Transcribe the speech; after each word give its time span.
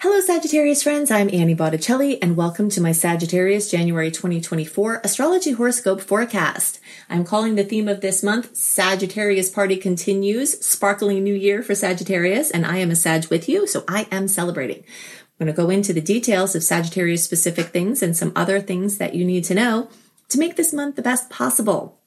Hello, 0.00 0.20
Sagittarius 0.20 0.84
friends. 0.84 1.10
I'm 1.10 1.28
Annie 1.32 1.54
Botticelli, 1.54 2.22
and 2.22 2.36
welcome 2.36 2.68
to 2.68 2.80
my 2.80 2.92
Sagittarius 2.92 3.68
January 3.68 4.12
2024 4.12 5.00
astrology 5.02 5.50
horoscope 5.50 6.00
forecast. 6.00 6.78
I'm 7.10 7.24
calling 7.24 7.56
the 7.56 7.64
theme 7.64 7.88
of 7.88 8.00
this 8.00 8.22
month 8.22 8.54
Sagittarius 8.54 9.50
Party 9.50 9.76
Continues, 9.76 10.64
Sparkling 10.64 11.24
New 11.24 11.34
Year 11.34 11.64
for 11.64 11.74
Sagittarius, 11.74 12.52
and 12.52 12.64
I 12.64 12.76
am 12.76 12.92
a 12.92 12.94
Sag 12.94 13.26
with 13.26 13.48
you, 13.48 13.66
so 13.66 13.82
I 13.88 14.06
am 14.12 14.28
celebrating. 14.28 14.84
I'm 14.84 15.46
going 15.46 15.52
to 15.52 15.62
go 15.62 15.68
into 15.68 15.92
the 15.92 16.00
details 16.00 16.54
of 16.54 16.62
Sagittarius 16.62 17.24
specific 17.24 17.66
things 17.66 18.00
and 18.00 18.16
some 18.16 18.30
other 18.36 18.60
things 18.60 18.98
that 18.98 19.16
you 19.16 19.24
need 19.24 19.42
to 19.46 19.54
know 19.56 19.88
to 20.28 20.38
make 20.38 20.54
this 20.54 20.72
month 20.72 20.94
the 20.94 21.02
best 21.02 21.28
possible. 21.28 21.97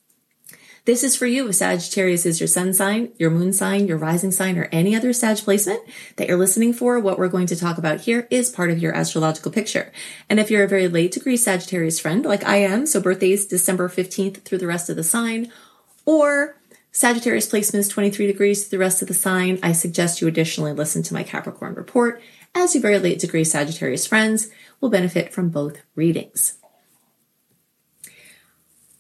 This 0.86 1.04
is 1.04 1.16
for 1.16 1.28
you 1.28 1.48
if 1.48 1.56
Sagittarius 1.56 2.26
is 2.26 2.40
your 2.40 2.48
sun 2.48 2.74
sign, 2.74 3.12
your 3.20 3.30
moon 3.30 3.54
sign, 3.54 3.88
your 3.88 3.98
rising 3.98 4.32
sign, 4.32 4.58
or 4.58 4.68
any 4.72 4.96
other 4.96 5.14
Sag 5.14 5.38
placement 5.38 5.80
that 6.16 6.28
you're 6.28 6.38
listening 6.38 6.74
for. 6.74 7.00
What 7.00 7.20
we're 7.20 7.28
going 7.28 7.46
to 7.48 7.56
talk 7.56 7.78
about 7.78 8.02
here 8.02 8.28
is 8.32 8.50
part 8.50 8.72
of 8.72 8.80
your 8.80 8.96
astrological 8.96 9.52
picture. 9.52 9.92
And 10.28 10.40
if 10.40 10.50
you're 10.50 10.64
a 10.64 10.68
very 10.68 10.88
late 10.88 11.12
degree 11.12 11.38
Sagittarius 11.38 12.00
friend, 12.00 12.26
like 12.26 12.44
I 12.44 12.58
am, 12.58 12.88
so 12.88 13.00
birthdays 13.00 13.46
December 13.46 13.90
15th 13.90 14.42
through 14.42 14.58
the 14.58 14.66
rest 14.66 14.90
of 14.90 14.96
the 14.96 15.04
sign, 15.04 15.52
or 16.04 16.58
Sagittarius 16.92 17.48
placements 17.48 17.90
23 17.92 18.26
degrees 18.26 18.64
through 18.64 18.80
the 18.80 18.84
rest 18.84 19.04
of 19.04 19.08
the 19.08 19.14
sign, 19.14 19.60
I 19.62 19.74
suggest 19.74 20.20
you 20.20 20.28
additionally 20.28 20.74
listen 20.74 21.04
to 21.04 21.14
my 21.14 21.22
Capricorn 21.22 21.76
report 21.76 22.24
as 22.56 22.74
you 22.74 22.82
very 22.82 22.98
late 22.98 23.20
degree 23.20 23.44
Sagittarius 23.44 24.08
friends 24.08 24.50
will 24.80 24.90
benefit 24.90 25.32
from 25.32 25.50
both 25.50 25.84
readings. 25.96 26.58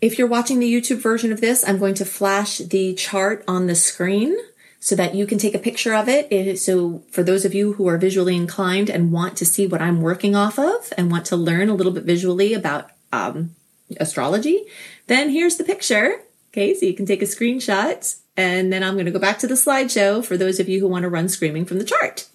If 0.01 0.17
you're 0.17 0.27
watching 0.27 0.59
the 0.59 0.73
YouTube 0.73 0.97
version 0.97 1.31
of 1.31 1.41
this, 1.41 1.67
I'm 1.67 1.77
going 1.77 1.93
to 1.95 2.05
flash 2.05 2.57
the 2.57 2.95
chart 2.95 3.43
on 3.47 3.67
the 3.67 3.75
screen 3.75 4.35
so 4.79 4.95
that 4.95 5.13
you 5.13 5.27
can 5.27 5.37
take 5.37 5.53
a 5.53 5.59
picture 5.59 5.93
of 5.93 6.09
it. 6.09 6.59
So 6.59 7.03
for 7.11 7.21
those 7.21 7.45
of 7.45 7.53
you 7.53 7.73
who 7.73 7.87
are 7.87 7.99
visually 7.99 8.35
inclined 8.35 8.89
and 8.89 9.11
want 9.11 9.37
to 9.37 9.45
see 9.45 9.67
what 9.67 9.79
I'm 9.79 10.01
working 10.01 10.35
off 10.35 10.57
of 10.57 10.91
and 10.97 11.11
want 11.11 11.27
to 11.27 11.35
learn 11.35 11.69
a 11.69 11.75
little 11.75 11.91
bit 11.91 12.03
visually 12.03 12.55
about 12.55 12.89
um, 13.13 13.55
astrology, 13.99 14.65
then 15.05 15.29
here's 15.29 15.57
the 15.57 15.63
picture. 15.63 16.21
Okay, 16.51 16.73
so 16.73 16.87
you 16.87 16.95
can 16.95 17.05
take 17.05 17.21
a 17.21 17.25
screenshot 17.25 18.19
and 18.35 18.73
then 18.73 18.83
I'm 18.83 18.95
going 18.95 19.05
to 19.05 19.11
go 19.11 19.19
back 19.19 19.37
to 19.39 19.47
the 19.47 19.53
slideshow 19.53 20.25
for 20.25 20.35
those 20.35 20.59
of 20.59 20.67
you 20.67 20.79
who 20.79 20.87
want 20.87 21.03
to 21.03 21.09
run 21.09 21.29
screaming 21.29 21.65
from 21.65 21.77
the 21.77 21.85
chart. 21.85 22.27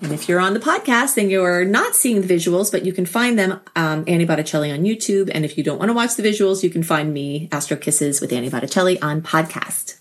And 0.00 0.12
if 0.12 0.28
you're 0.28 0.40
on 0.40 0.54
the 0.54 0.60
podcast, 0.60 1.14
then 1.14 1.30
you're 1.30 1.64
not 1.64 1.94
seeing 1.94 2.22
the 2.22 2.34
visuals, 2.34 2.70
but 2.70 2.84
you 2.84 2.92
can 2.92 3.06
find 3.06 3.38
them, 3.38 3.60
um, 3.76 4.04
Annie 4.06 4.24
Botticelli 4.24 4.70
on 4.70 4.80
YouTube. 4.80 5.30
And 5.34 5.44
if 5.44 5.58
you 5.58 5.64
don't 5.64 5.78
want 5.78 5.88
to 5.90 5.94
watch 5.94 6.16
the 6.16 6.22
visuals, 6.22 6.62
you 6.62 6.70
can 6.70 6.82
find 6.82 7.12
me, 7.12 7.48
Astro 7.52 7.76
Kisses 7.76 8.20
with 8.20 8.32
Annie 8.32 8.50
Botticelli 8.50 9.00
on 9.00 9.22
podcast. 9.22 9.97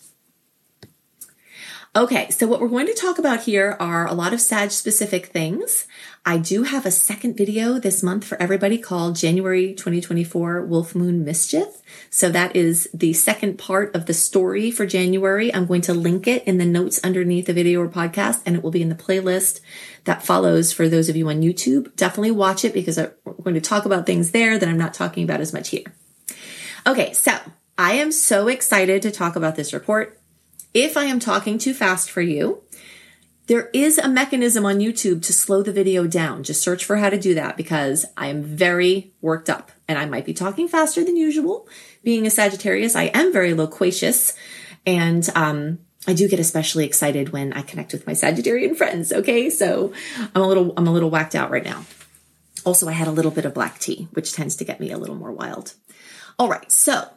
Okay, 1.98 2.30
so 2.30 2.46
what 2.46 2.62
we're 2.62 2.68
going 2.68 2.86
to 2.86 2.94
talk 2.94 3.18
about 3.18 3.46
here 3.46 3.76
are 3.80 4.06
a 4.06 4.14
lot 4.14 4.32
of 4.32 4.40
Sag 4.40 4.70
specific 4.70 5.26
things. 5.26 5.88
I 6.24 6.38
do 6.38 6.62
have 6.62 6.86
a 6.86 6.92
second 6.92 7.36
video 7.36 7.80
this 7.80 8.04
month 8.04 8.24
for 8.24 8.40
everybody 8.40 8.78
called 8.78 9.16
January 9.16 9.74
2024 9.74 10.64
Wolf 10.64 10.94
Moon 10.94 11.26
Mischief. 11.26 11.82
So 12.12 12.30
that 12.30 12.56
is 12.56 12.88
the 12.94 13.14
second 13.14 13.58
part 13.58 13.96
of 13.96 14.06
the 14.06 14.14
story 14.14 14.70
for 14.70 14.86
January. 14.86 15.52
I'm 15.52 15.66
going 15.66 15.82
to 15.82 15.94
link 15.96 16.28
it 16.28 16.44
in 16.44 16.60
the 16.60 16.66
notes 16.66 17.04
underneath 17.04 17.48
the 17.48 17.54
video 17.54 17.82
or 17.82 17.90
podcast, 17.90 18.44
and 18.46 18.56
it 18.56 18.62
will 18.62 18.70
be 18.70 18.84
in 18.84 18.90
the 18.90 18.96
playlist 18.96 19.60
that 20.04 20.22
follows 20.22 20.72
for 20.72 20.88
those 20.88 21.10
of 21.10 21.16
you 21.16 21.28
on 21.30 21.42
YouTube. 21.42 21.96
Definitely 21.96 22.30
watch 22.30 22.64
it 22.64 22.76
because 22.76 23.00
I'm 23.00 23.12
going 23.42 23.56
to 23.56 23.60
talk 23.60 23.86
about 23.86 24.06
things 24.06 24.30
there 24.34 24.60
that 24.60 24.70
I'm 24.70 24.78
not 24.78 24.94
talking 24.94 25.24
about 25.24 25.42
as 25.42 25.52
much 25.52 25.70
here. 25.70 25.92
Okay, 26.86 27.14
so 27.14 27.36
I 27.76 27.94
am 27.94 28.12
so 28.12 28.50
excited 28.50 29.02
to 29.02 29.10
talk 29.10 29.36
about 29.36 29.56
this 29.56 29.74
report. 29.74 30.22
If 30.80 30.96
I 30.96 31.06
am 31.06 31.18
talking 31.18 31.58
too 31.58 31.74
fast 31.74 32.12
for 32.12 32.22
you, 32.22 32.62
there 33.48 33.72
is 33.74 33.98
a 33.98 34.08
mechanism 34.08 34.64
on 34.64 34.78
YouTube 34.78 35.24
to 35.24 35.34
slow 35.34 35.64
the 35.64 35.74
video 35.74 36.06
down. 36.06 36.44
Just 36.44 36.62
search 36.62 36.86
for 36.86 36.98
how 36.98 37.10
to 37.10 37.18
do 37.18 37.34
that 37.34 37.58
because 37.58 38.06
I 38.16 38.28
am 38.28 38.44
very 38.44 39.12
worked 39.20 39.50
up 39.50 39.72
and 39.88 39.98
I 39.98 40.06
might 40.06 40.24
be 40.24 40.36
talking 40.36 40.68
faster 40.68 41.04
than 41.04 41.18
usual. 41.18 41.68
Being 42.04 42.28
a 42.28 42.30
Sagittarius, 42.30 42.96
I 42.96 43.06
am 43.06 43.34
very 43.34 43.56
loquacious 43.56 44.36
and, 44.86 45.28
um, 45.34 45.80
I 46.06 46.14
do 46.14 46.30
get 46.30 46.40
especially 46.40 46.86
excited 46.86 47.30
when 47.30 47.54
I 47.54 47.64
connect 47.64 47.92
with 47.92 48.06
my 48.06 48.14
Sagittarian 48.14 48.78
friends. 48.78 49.12
Okay. 49.12 49.50
So 49.50 49.94
I'm 50.36 50.44
a 50.44 50.48
little, 50.48 50.76
I'm 50.78 50.86
a 50.86 50.94
little 50.94 51.10
whacked 51.10 51.34
out 51.34 51.50
right 51.50 51.66
now. 51.66 51.86
Also, 52.66 52.88
I 52.88 52.92
had 52.92 53.08
a 53.08 53.12
little 53.12 53.32
bit 53.32 53.46
of 53.46 53.56
black 53.56 53.80
tea, 53.80 54.10
which 54.12 54.32
tends 54.32 54.56
to 54.58 54.64
get 54.64 54.80
me 54.80 54.92
a 54.92 55.00
little 55.00 55.16
more 55.16 55.32
wild. 55.32 55.74
All 56.38 56.50
right. 56.50 56.72
So 56.72 57.10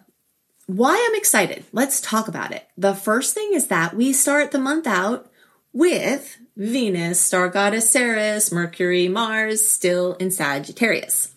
why 0.76 1.04
I'm 1.08 1.18
excited. 1.18 1.64
Let's 1.72 2.00
talk 2.00 2.28
about 2.28 2.52
it. 2.52 2.68
The 2.78 2.94
first 2.94 3.34
thing 3.34 3.50
is 3.54 3.66
that 3.68 3.94
we 3.94 4.12
start 4.12 4.52
the 4.52 4.58
month 4.58 4.86
out 4.86 5.28
with 5.72 6.38
Venus, 6.56 7.20
star 7.20 7.48
goddess 7.48 7.90
Ceres, 7.90 8.52
Mercury, 8.52 9.08
Mars 9.08 9.68
still 9.68 10.14
in 10.14 10.30
Sagittarius. 10.30 11.34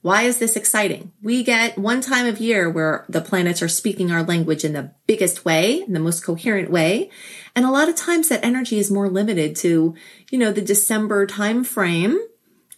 Why 0.00 0.22
is 0.22 0.38
this 0.38 0.54
exciting? 0.54 1.10
We 1.22 1.42
get 1.42 1.76
one 1.76 2.00
time 2.00 2.26
of 2.26 2.38
year 2.38 2.70
where 2.70 3.04
the 3.08 3.20
planets 3.20 3.62
are 3.62 3.68
speaking 3.68 4.12
our 4.12 4.22
language 4.22 4.64
in 4.64 4.74
the 4.74 4.92
biggest 5.08 5.44
way, 5.44 5.82
in 5.82 5.92
the 5.92 5.98
most 5.98 6.22
coherent 6.22 6.70
way. 6.70 7.10
And 7.56 7.64
a 7.64 7.72
lot 7.72 7.88
of 7.88 7.96
times 7.96 8.28
that 8.28 8.44
energy 8.44 8.78
is 8.78 8.92
more 8.92 9.08
limited 9.08 9.56
to, 9.56 9.96
you 10.30 10.38
know, 10.38 10.52
the 10.52 10.62
December 10.62 11.26
time 11.26 11.64
frame 11.64 12.20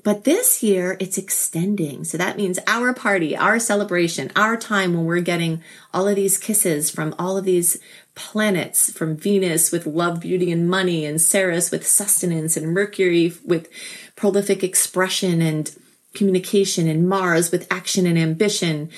but 0.02 0.24
this 0.24 0.62
year 0.62 0.96
it's 1.00 1.18
extending. 1.18 2.04
So 2.04 2.16
that 2.18 2.36
means 2.36 2.58
our 2.66 2.94
party, 2.94 3.36
our 3.36 3.58
celebration, 3.58 4.30
our 4.34 4.56
time 4.56 4.94
when 4.94 5.04
we're 5.04 5.20
getting 5.20 5.62
all 5.92 6.08
of 6.08 6.16
these 6.16 6.38
kisses 6.38 6.90
from 6.90 7.14
all 7.18 7.36
of 7.36 7.44
these 7.44 7.78
planets 8.14 8.92
from 8.92 9.16
Venus 9.16 9.70
with 9.72 9.86
love, 9.86 10.20
beauty, 10.20 10.50
and 10.50 10.68
money, 10.68 11.04
and 11.04 11.20
Ceres 11.20 11.70
with 11.70 11.86
sustenance, 11.86 12.56
and 12.56 12.72
Mercury 12.72 13.32
with 13.44 13.68
prolific 14.16 14.62
expression 14.62 15.40
and 15.40 15.74
communication, 16.14 16.88
and 16.88 17.08
Mars 17.08 17.50
with 17.50 17.70
action 17.72 18.06
and 18.06 18.18
ambition. 18.18 18.90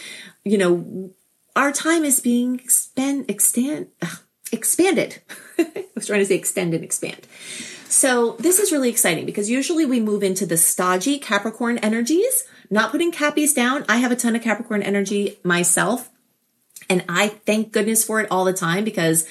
You 0.45 0.59
know, 0.59 1.11
our 1.55 1.73
time 1.73 2.05
is 2.05 2.21
being 2.21 2.57
expand, 2.57 3.27
extend, 3.29 3.89
expanded. 4.51 5.23
I 5.59 5.87
was 5.95 6.07
trying 6.07 6.21
to 6.21 6.27
say 6.27 6.35
extend 6.35 6.75
and 6.75 6.83
expand. 6.83 7.27
So 7.93 8.37
this 8.39 8.59
is 8.59 8.73
really 8.73 8.89
exciting 8.89 9.27
because 9.27 9.51
usually 9.51 9.85
we 9.85 10.01
move 10.01 10.23
into 10.23 10.47
the 10.47 10.57
stodgy 10.57 11.19
Capricorn 11.19 11.77
energies, 11.79 12.45
not 12.71 12.91
putting 12.91 13.13
Cappies 13.13 13.55
down. 13.55 13.85
I 13.87 13.99
have 13.99 14.11
a 14.11 14.17
ton 14.17 14.35
of 14.35 14.41
Capricorn 14.41 14.83
energy 14.83 15.39
myself 15.45 16.09
and 16.89 17.05
I 17.07 17.29
thank 17.29 17.71
goodness 17.71 18.03
for 18.03 18.19
it 18.19 18.29
all 18.31 18.47
the 18.47 18.55
time 18.55 18.83
because 18.83 19.29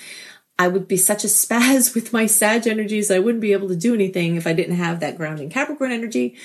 I 0.60 0.68
would 0.68 0.88
be 0.88 0.96
such 0.96 1.24
a 1.24 1.28
spaz 1.28 1.96
with 1.96 2.14
my 2.14 2.28
Sag 2.28 2.68
energies. 2.68 3.10
I 3.10 3.18
wouldn't 3.18 3.42
be 3.42 3.54
able 3.54 3.68
to 3.70 3.76
do 3.76 3.96
anything 3.96 4.36
if 4.36 4.46
I 4.46 4.54
didn't 4.54 4.76
have 4.76 5.00
that 5.00 5.18
grounding 5.18 5.50
Capricorn 5.50 5.92
energy. 5.92 6.36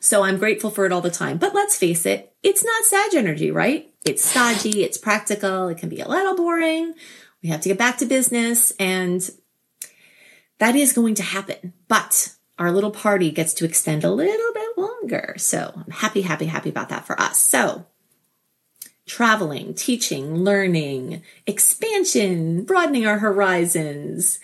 So 0.00 0.22
I'm 0.22 0.38
grateful 0.38 0.70
for 0.70 0.86
it 0.86 0.92
all 0.92 1.02
the 1.02 1.10
time. 1.10 1.36
But 1.36 1.54
let's 1.54 1.76
face 1.76 2.06
it, 2.06 2.32
it's 2.42 2.64
not 2.64 2.84
Sag 2.84 3.14
energy, 3.14 3.50
right? 3.50 3.92
It's 4.06 4.24
stodgy, 4.24 4.82
it's 4.82 4.96
practical, 4.96 5.68
it 5.68 5.76
can 5.76 5.90
be 5.90 6.00
a 6.00 6.08
little 6.08 6.36
boring. 6.36 6.94
We 7.42 7.50
have 7.50 7.60
to 7.60 7.68
get 7.68 7.76
back 7.76 7.98
to 7.98 8.06
business 8.06 8.72
and 8.80 9.28
that 10.58 10.76
is 10.76 10.92
going 10.92 11.14
to 11.16 11.22
happen, 11.22 11.72
but 11.88 12.34
our 12.58 12.72
little 12.72 12.90
party 12.90 13.30
gets 13.30 13.52
to 13.54 13.64
extend 13.64 14.04
a 14.04 14.10
little 14.10 14.52
bit 14.54 14.78
longer. 14.78 15.34
So 15.36 15.72
I'm 15.76 15.90
happy, 15.90 16.22
happy, 16.22 16.46
happy 16.46 16.70
about 16.70 16.88
that 16.88 17.06
for 17.06 17.20
us. 17.20 17.38
So 17.38 17.86
traveling, 19.06 19.74
teaching, 19.74 20.36
learning, 20.36 21.22
expansion, 21.46 22.64
broadening 22.64 23.06
our 23.06 23.18
horizons, 23.18 24.40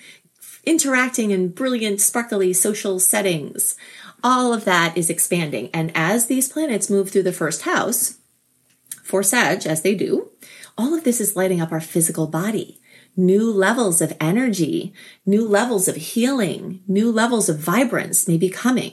interacting 0.65 1.31
in 1.31 1.49
brilliant, 1.49 2.01
sparkly 2.01 2.53
social 2.53 3.01
settings. 3.01 3.77
All 4.23 4.53
of 4.53 4.65
that 4.65 4.97
is 4.97 5.11
expanding. 5.11 5.69
And 5.75 5.91
as 5.95 6.27
these 6.27 6.49
planets 6.49 6.89
move 6.89 7.11
through 7.11 7.25
the 7.25 7.33
first 7.33 7.63
house, 7.63 8.19
for 9.03 9.23
Sag, 9.23 9.67
as 9.67 9.83
they 9.83 9.95
do, 9.95 10.31
all 10.79 10.95
of 10.95 11.03
this 11.03 11.21
is 11.21 11.35
lighting 11.35 11.61
up 11.61 11.73
our 11.73 11.81
physical 11.81 12.27
body 12.27 12.81
new 13.17 13.51
levels 13.51 14.01
of 14.01 14.17
energy, 14.21 14.93
new 15.27 15.47
levels 15.47 15.89
of 15.89 15.97
healing, 15.97 16.83
new 16.87 17.11
levels 17.11 17.49
of 17.49 17.59
vibrance 17.59 18.27
may 18.27 18.39
be 18.39 18.49
coming. 18.49 18.93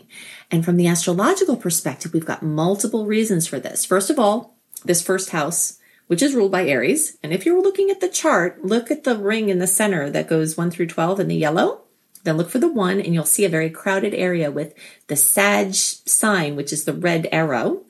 And 0.51 0.65
from 0.65 0.77
the 0.77 0.87
astrological 0.87 1.55
perspective, 1.55 2.13
we've 2.13 2.25
got 2.25 2.43
multiple 2.43 3.05
reasons 3.05 3.47
for 3.47 3.59
this. 3.59 3.85
First 3.85 4.09
of 4.09 4.19
all, 4.19 4.57
this 4.83 5.01
first 5.01 5.29
house, 5.29 5.79
which 6.07 6.21
is 6.21 6.33
ruled 6.33 6.51
by 6.51 6.65
Aries. 6.65 7.17
And 7.21 7.31
if 7.31 7.45
you're 7.45 7.61
looking 7.61 7.89
at 7.89 8.01
the 8.01 8.09
chart, 8.09 8.65
look 8.65 8.89
at 8.91 9.03
the 9.03 9.17
ring 9.17 9.49
in 9.49 9.59
the 9.59 9.67
center 9.67 10.09
that 10.09 10.29
goes 10.29 10.57
1 10.57 10.71
through 10.71 10.87
12 10.87 11.19
in 11.19 11.27
the 11.27 11.35
yellow. 11.35 11.81
Then 12.23 12.35
look 12.35 12.49
for 12.49 12.59
the 12.59 12.71
one 12.71 12.99
and 12.99 13.13
you'll 13.13 13.23
see 13.25 13.45
a 13.45 13.49
very 13.49 13.69
crowded 13.69 14.13
area 14.13 14.51
with 14.51 14.73
the 15.07 15.15
Sag 15.15 15.73
sign, 15.73 16.55
which 16.55 16.73
is 16.73 16.83
the 16.83 16.93
red 16.93 17.29
arrow. 17.31 17.83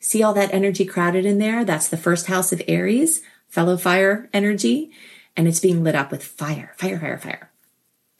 See 0.00 0.22
all 0.22 0.34
that 0.34 0.52
energy 0.52 0.84
crowded 0.84 1.24
in 1.24 1.38
there? 1.38 1.64
That's 1.64 1.88
the 1.88 1.96
first 1.96 2.26
house 2.26 2.52
of 2.52 2.62
Aries, 2.68 3.22
fellow 3.48 3.76
fire 3.76 4.28
energy 4.32 4.92
and 5.36 5.48
it's 5.48 5.60
being 5.60 5.82
lit 5.82 5.94
up 5.94 6.10
with 6.10 6.24
fire, 6.24 6.74
fire, 6.76 6.98
fire, 6.98 7.18
fire. 7.18 7.50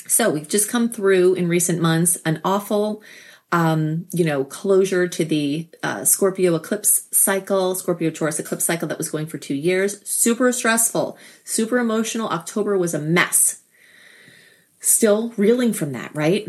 So 0.07 0.31
we've 0.31 0.49
just 0.49 0.71
come 0.71 0.89
through 0.89 1.35
in 1.35 1.49
recent 1.49 1.81
months 1.81 2.17
an 2.25 2.41
awful, 2.45 3.03
um, 3.53 4.07
you 4.13 4.25
know, 4.25 4.45
closure 4.45 5.07
to 5.07 5.25
the 5.25 5.69
uh, 5.83 6.05
Scorpio 6.05 6.55
eclipse 6.55 7.07
cycle, 7.13 7.75
Scorpio 7.75 8.11
Taurus 8.11 8.39
eclipse 8.39 8.65
cycle 8.65 8.89
that 8.89 8.99
was 8.99 9.11
going 9.11 9.27
for 9.27 9.39
two 9.39 9.55
years. 9.55 10.07
Super 10.09 10.51
stressful, 10.53 11.17
super 11.45 11.79
emotional. 11.79 12.29
October 12.29 12.77
was 12.77 12.95
a 12.95 12.99
mess. 12.99 13.63
Still 14.81 15.35
reeling 15.37 15.73
from 15.73 15.93
that, 15.93 16.15
right? 16.15 16.49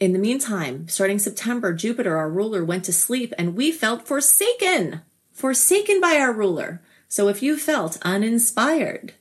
In 0.00 0.12
the 0.12 0.18
meantime, 0.18 0.88
starting 0.88 1.18
September, 1.18 1.72
Jupiter, 1.72 2.16
our 2.16 2.30
ruler, 2.30 2.64
went 2.64 2.84
to 2.84 2.92
sleep 2.92 3.32
and 3.38 3.56
we 3.56 3.72
felt 3.72 4.06
forsaken, 4.06 5.02
forsaken 5.32 6.00
by 6.00 6.16
our 6.16 6.32
ruler. 6.32 6.82
So 7.08 7.28
if 7.28 7.42
you 7.42 7.56
felt 7.56 7.98
uninspired, 8.02 9.14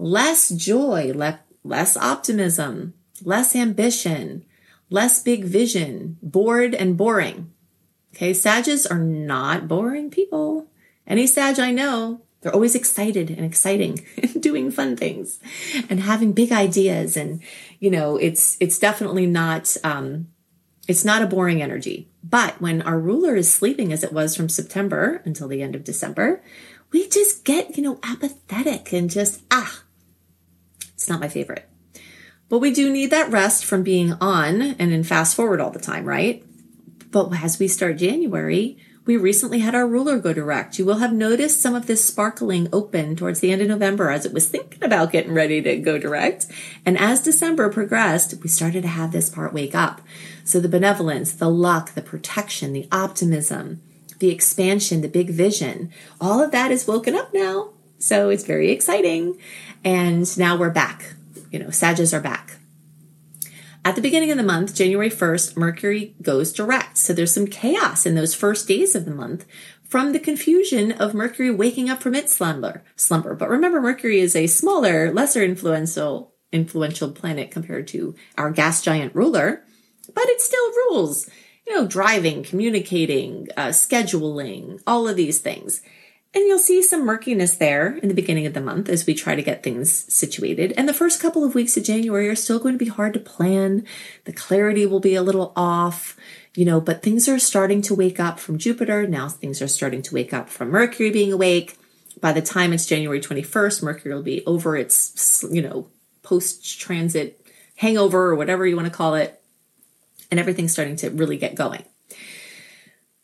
less 0.00 0.48
joy, 0.48 1.12
le- 1.14 1.40
less 1.62 1.96
optimism, 1.96 2.94
less 3.22 3.54
ambition, 3.54 4.44
less 4.88 5.22
big 5.22 5.44
vision, 5.44 6.18
bored 6.22 6.74
and 6.74 6.96
boring. 6.96 7.52
Okay, 8.14 8.32
Sages 8.32 8.86
are 8.86 8.98
not 8.98 9.68
boring 9.68 10.10
people. 10.10 10.66
Any 11.06 11.26
Sag 11.26 11.58
I 11.58 11.70
know, 11.70 12.22
they're 12.40 12.54
always 12.54 12.74
excited 12.74 13.30
and 13.30 13.44
exciting 13.44 14.04
and 14.22 14.42
doing 14.42 14.70
fun 14.70 14.96
things 14.96 15.38
and 15.88 16.00
having 16.00 16.32
big 16.32 16.50
ideas. 16.50 17.16
And, 17.16 17.42
you 17.78 17.90
know, 17.90 18.16
it's, 18.16 18.56
it's 18.60 18.78
definitely 18.78 19.26
not, 19.26 19.76
um, 19.84 20.28
it's 20.88 21.04
not 21.04 21.22
a 21.22 21.26
boring 21.26 21.62
energy. 21.62 22.08
But 22.24 22.60
when 22.60 22.82
our 22.82 22.98
ruler 22.98 23.36
is 23.36 23.52
sleeping 23.52 23.92
as 23.92 24.02
it 24.02 24.12
was 24.12 24.34
from 24.34 24.48
September 24.48 25.22
until 25.24 25.48
the 25.48 25.62
end 25.62 25.74
of 25.74 25.84
December, 25.84 26.42
we 26.90 27.08
just 27.08 27.44
get, 27.44 27.76
you 27.76 27.82
know, 27.82 28.00
apathetic 28.02 28.92
and 28.92 29.08
just, 29.08 29.42
ah, 29.50 29.82
it's 31.00 31.08
not 31.08 31.18
my 31.18 31.28
favorite. 31.28 31.66
But 32.50 32.58
we 32.58 32.72
do 32.72 32.92
need 32.92 33.10
that 33.10 33.30
rest 33.30 33.64
from 33.64 33.82
being 33.82 34.12
on 34.20 34.60
and 34.60 34.92
in 34.92 35.02
fast 35.02 35.34
forward 35.34 35.58
all 35.58 35.70
the 35.70 35.78
time, 35.78 36.04
right? 36.04 36.44
But 37.10 37.32
as 37.42 37.58
we 37.58 37.68
start 37.68 37.96
January, 37.96 38.76
we 39.06 39.16
recently 39.16 39.60
had 39.60 39.74
our 39.74 39.88
ruler 39.88 40.18
go 40.18 40.34
direct. 40.34 40.78
You 40.78 40.84
will 40.84 40.98
have 40.98 41.14
noticed 41.14 41.62
some 41.62 41.74
of 41.74 41.86
this 41.86 42.04
sparkling 42.04 42.68
open 42.70 43.16
towards 43.16 43.40
the 43.40 43.50
end 43.50 43.62
of 43.62 43.68
November 43.68 44.10
as 44.10 44.26
it 44.26 44.34
was 44.34 44.50
thinking 44.50 44.84
about 44.84 45.10
getting 45.10 45.32
ready 45.32 45.62
to 45.62 45.78
go 45.78 45.96
direct. 45.96 46.44
And 46.84 46.98
as 46.98 47.22
December 47.22 47.70
progressed, 47.70 48.34
we 48.42 48.50
started 48.50 48.82
to 48.82 48.88
have 48.88 49.10
this 49.10 49.30
part 49.30 49.54
wake 49.54 49.74
up. 49.74 50.02
So 50.44 50.60
the 50.60 50.68
benevolence, 50.68 51.32
the 51.32 51.48
luck, 51.48 51.94
the 51.94 52.02
protection, 52.02 52.74
the 52.74 52.86
optimism, 52.92 53.80
the 54.18 54.28
expansion, 54.28 55.00
the 55.00 55.08
big 55.08 55.30
vision, 55.30 55.90
all 56.20 56.42
of 56.42 56.50
that 56.50 56.70
is 56.70 56.86
woken 56.86 57.14
up 57.14 57.32
now. 57.32 57.70
So 58.00 58.30
it's 58.30 58.44
very 58.44 58.70
exciting. 58.70 59.38
And 59.84 60.36
now 60.38 60.56
we're 60.56 60.70
back. 60.70 61.14
You 61.52 61.58
know, 61.58 61.70
Sages 61.70 62.12
are 62.12 62.20
back. 62.20 62.56
At 63.84 63.94
the 63.94 64.02
beginning 64.02 64.30
of 64.30 64.36
the 64.36 64.42
month, 64.42 64.74
January 64.74 65.10
1st, 65.10 65.56
Mercury 65.56 66.14
goes 66.20 66.52
direct. 66.52 66.98
So 66.98 67.12
there's 67.12 67.32
some 67.32 67.46
chaos 67.46 68.04
in 68.04 68.14
those 68.14 68.34
first 68.34 68.66
days 68.66 68.94
of 68.94 69.04
the 69.04 69.10
month 69.10 69.46
from 69.88 70.12
the 70.12 70.18
confusion 70.18 70.92
of 70.92 71.14
Mercury 71.14 71.50
waking 71.50 71.88
up 71.88 72.02
from 72.02 72.14
its 72.14 72.32
slumber. 72.32 72.84
Slumber. 72.96 73.34
But 73.34 73.48
remember, 73.48 73.80
Mercury 73.80 74.20
is 74.20 74.36
a 74.36 74.46
smaller, 74.46 75.12
lesser 75.12 75.42
influential, 75.42 76.34
influential 76.52 77.10
planet 77.10 77.50
compared 77.50 77.86
to 77.88 78.14
our 78.36 78.50
gas 78.50 78.82
giant 78.82 79.14
ruler, 79.14 79.64
but 80.14 80.28
it 80.28 80.40
still 80.40 80.70
rules. 80.70 81.28
You 81.66 81.74
know, 81.74 81.86
driving, 81.86 82.42
communicating, 82.42 83.48
uh, 83.56 83.68
scheduling, 83.68 84.80
all 84.86 85.08
of 85.08 85.16
these 85.16 85.38
things. 85.38 85.82
And 86.32 86.46
you'll 86.46 86.60
see 86.60 86.80
some 86.80 87.04
murkiness 87.04 87.56
there 87.56 87.96
in 87.96 88.08
the 88.08 88.14
beginning 88.14 88.46
of 88.46 88.54
the 88.54 88.60
month 88.60 88.88
as 88.88 89.04
we 89.04 89.14
try 89.14 89.34
to 89.34 89.42
get 89.42 89.64
things 89.64 89.90
situated. 90.12 90.72
And 90.76 90.88
the 90.88 90.94
first 90.94 91.20
couple 91.20 91.42
of 91.42 91.56
weeks 91.56 91.76
of 91.76 91.82
January 91.82 92.28
are 92.28 92.36
still 92.36 92.60
going 92.60 92.74
to 92.74 92.84
be 92.84 92.90
hard 92.90 93.14
to 93.14 93.20
plan. 93.20 93.84
The 94.26 94.32
clarity 94.32 94.86
will 94.86 95.00
be 95.00 95.16
a 95.16 95.22
little 95.22 95.52
off, 95.56 96.16
you 96.54 96.64
know, 96.64 96.80
but 96.80 97.02
things 97.02 97.28
are 97.28 97.40
starting 97.40 97.82
to 97.82 97.96
wake 97.96 98.20
up 98.20 98.38
from 98.38 98.58
Jupiter. 98.58 99.08
Now 99.08 99.28
things 99.28 99.60
are 99.60 99.66
starting 99.66 100.02
to 100.02 100.14
wake 100.14 100.32
up 100.32 100.48
from 100.48 100.70
Mercury 100.70 101.10
being 101.10 101.32
awake. 101.32 101.76
By 102.20 102.32
the 102.32 102.42
time 102.42 102.72
it's 102.72 102.86
January 102.86 103.20
21st, 103.20 103.82
Mercury 103.82 104.14
will 104.14 104.22
be 104.22 104.46
over 104.46 104.76
its, 104.76 105.44
you 105.50 105.62
know, 105.62 105.88
post 106.22 106.78
transit 106.78 107.44
hangover 107.74 108.28
or 108.28 108.36
whatever 108.36 108.64
you 108.64 108.76
want 108.76 108.86
to 108.86 108.94
call 108.94 109.16
it. 109.16 109.42
And 110.30 110.38
everything's 110.38 110.72
starting 110.72 110.94
to 110.96 111.10
really 111.10 111.38
get 111.38 111.56
going. 111.56 111.84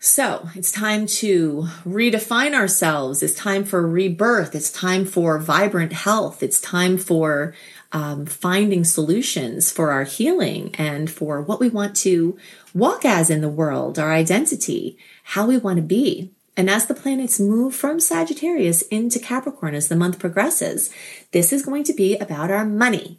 So 0.07 0.49
it's 0.55 0.71
time 0.71 1.07
to 1.19 1.67
redefine 1.85 2.55
ourselves. 2.55 3.25
It's 3.25 3.35
time 3.35 3.65
for 3.65 3.85
rebirth. 3.85 4.55
It's 4.55 4.71
time 4.71 5.05
for 5.05 5.37
vibrant 5.41 5.93
health. 5.93 6.45
It's 6.45 6.61
time 6.61 6.97
for 6.97 7.55
um, 7.91 8.25
finding 8.25 8.85
solutions 8.85 9.73
for 9.73 9.91
our 9.91 10.05
healing 10.05 10.73
and 10.77 11.11
for 11.11 11.43
what 11.43 11.59
we 11.59 11.69
want 11.69 11.97
to 11.97 12.39
walk 12.73 13.05
as 13.05 13.31
in 13.31 13.41
the 13.41 13.49
world, 13.49 13.99
our 13.99 14.13
identity, 14.13 14.97
how 15.25 15.49
we 15.49 15.59
want 15.59 15.79
to 15.79 15.83
be. 15.83 16.31
And 16.57 16.71
as 16.71 16.87
the 16.87 16.95
planets 16.95 17.41
move 17.41 17.75
from 17.75 17.99
Sagittarius 17.99 18.83
into 18.83 19.19
Capricorn 19.19 19.75
as 19.75 19.89
the 19.89 19.97
month 19.97 20.21
progresses, 20.21 20.89
this 21.33 21.53
is 21.53 21.67
going 21.67 21.83
to 21.83 21.93
be 21.93 22.17
about 22.19 22.53
our 22.53 22.65
money, 22.65 23.19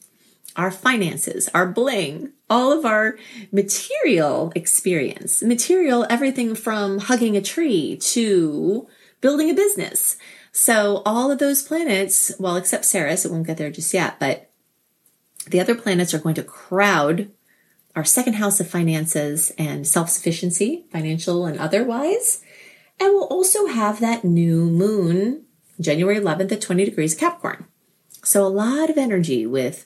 our 0.56 0.72
finances, 0.72 1.50
our 1.54 1.68
bling, 1.68 2.32
all 2.50 2.72
of 2.72 2.86
our 2.86 3.18
material 3.52 4.52
experience. 4.56 5.42
Material, 5.42 6.06
everything 6.10 6.56
from 6.56 7.00
hugging 7.00 7.36
a 7.36 7.42
tree 7.42 7.98
to 7.98 8.88
building 9.22 9.50
a 9.50 9.54
business. 9.54 10.18
So 10.52 11.02
all 11.06 11.32
of 11.32 11.40
those 11.40 11.62
planets, 11.62 12.32
well, 12.40 12.56
except 12.56 12.86
Ceres, 12.86 13.26
it 13.26 13.32
won't 13.32 13.48
get 13.48 13.58
there 13.58 13.70
just 13.70 13.94
yet, 13.94 14.20
but 14.20 14.50
the 15.48 15.60
other 15.60 15.76
planets 15.76 16.14
are 16.14 16.20
going 16.20 16.36
to 16.36 16.44
crowd 16.44 17.32
our 17.96 18.06
second 18.06 18.34
house 18.34 18.60
of 18.60 18.70
finances 18.70 19.52
and 19.58 19.88
self-sufficiency, 19.88 20.86
financial 20.92 21.46
and 21.46 21.58
otherwise. 21.58 22.44
And 23.00 23.14
we'll 23.14 23.24
also 23.24 23.68
have 23.68 24.00
that 24.00 24.24
new 24.24 24.66
moon, 24.66 25.46
January 25.80 26.20
11th 26.20 26.52
at 26.52 26.62
20 26.62 26.86
degrees 26.86 27.16
Capricorn. 27.16 27.66
So 28.24 28.46
a 28.46 28.50
lot 28.50 28.90
of 28.90 28.98
energy 28.98 29.46
with 29.46 29.86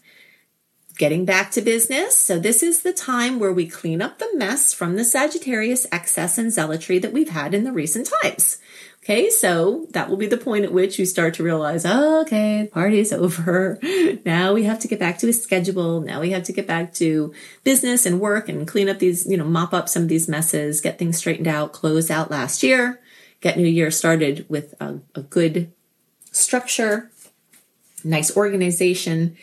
getting 1.02 1.26
back 1.26 1.50
to 1.50 1.62
business. 1.64 2.16
So 2.16 2.38
this 2.38 2.62
is 2.62 2.84
the 2.84 2.94
time 2.94 3.40
where 3.40 3.52
we 3.52 3.66
clean 3.66 4.04
up 4.04 4.20
the 4.20 4.30
mess 4.36 4.72
from 4.72 4.98
the 4.98 5.04
Sagittarius 5.04 5.88
excess 5.92 6.38
and 6.38 6.52
zealotry 6.52 7.00
that 7.00 7.12
we've 7.12 7.32
had 7.32 7.56
in 7.56 7.64
the 7.64 7.72
recent 7.72 8.08
times. 8.22 8.60
Okay, 9.02 9.32
so 9.32 9.88
that 9.94 10.12
will 10.12 10.18
be 10.18 10.28
the 10.28 10.38
point 10.38 10.64
at 10.64 10.72
which 10.72 11.00
you 11.00 11.08
start 11.08 11.34
to 11.34 11.44
realize, 11.44 11.88
oh, 11.88 12.22
okay, 12.22 12.62
the 12.62 12.68
party's 12.68 13.12
over. 13.24 13.80
Now 14.24 14.54
we 14.54 14.66
have 14.66 14.78
to 14.82 14.88
get 14.88 15.00
back 15.00 15.18
to 15.18 15.28
a 15.30 15.34
schedule. 15.34 16.02
Now 16.02 16.22
we 16.22 16.30
have 16.30 16.44
to 16.44 16.54
get 16.54 16.68
back 16.68 16.94
to 16.96 17.34
business 17.64 18.06
and 18.06 18.20
work 18.20 18.48
and 18.48 18.68
clean 18.68 18.88
up 18.88 19.00
these, 19.00 19.26
you 19.26 19.38
know, 19.38 19.46
mop 19.46 19.74
up 19.74 19.90
some 19.90 20.04
of 20.04 20.10
these 20.10 20.30
messes, 20.30 20.82
get 20.82 21.00
things 21.00 21.18
straightened 21.18 21.48
out, 21.48 21.74
close 21.74 22.12
out 22.12 22.30
last 22.30 22.62
year, 22.62 23.02
get 23.40 23.58
new 23.58 23.66
year 23.66 23.90
started 23.90 24.46
with 24.50 24.76
a, 24.80 25.00
a 25.16 25.24
good 25.24 25.74
structure, 26.32 27.10
nice 28.04 28.38
organization, 28.38 29.36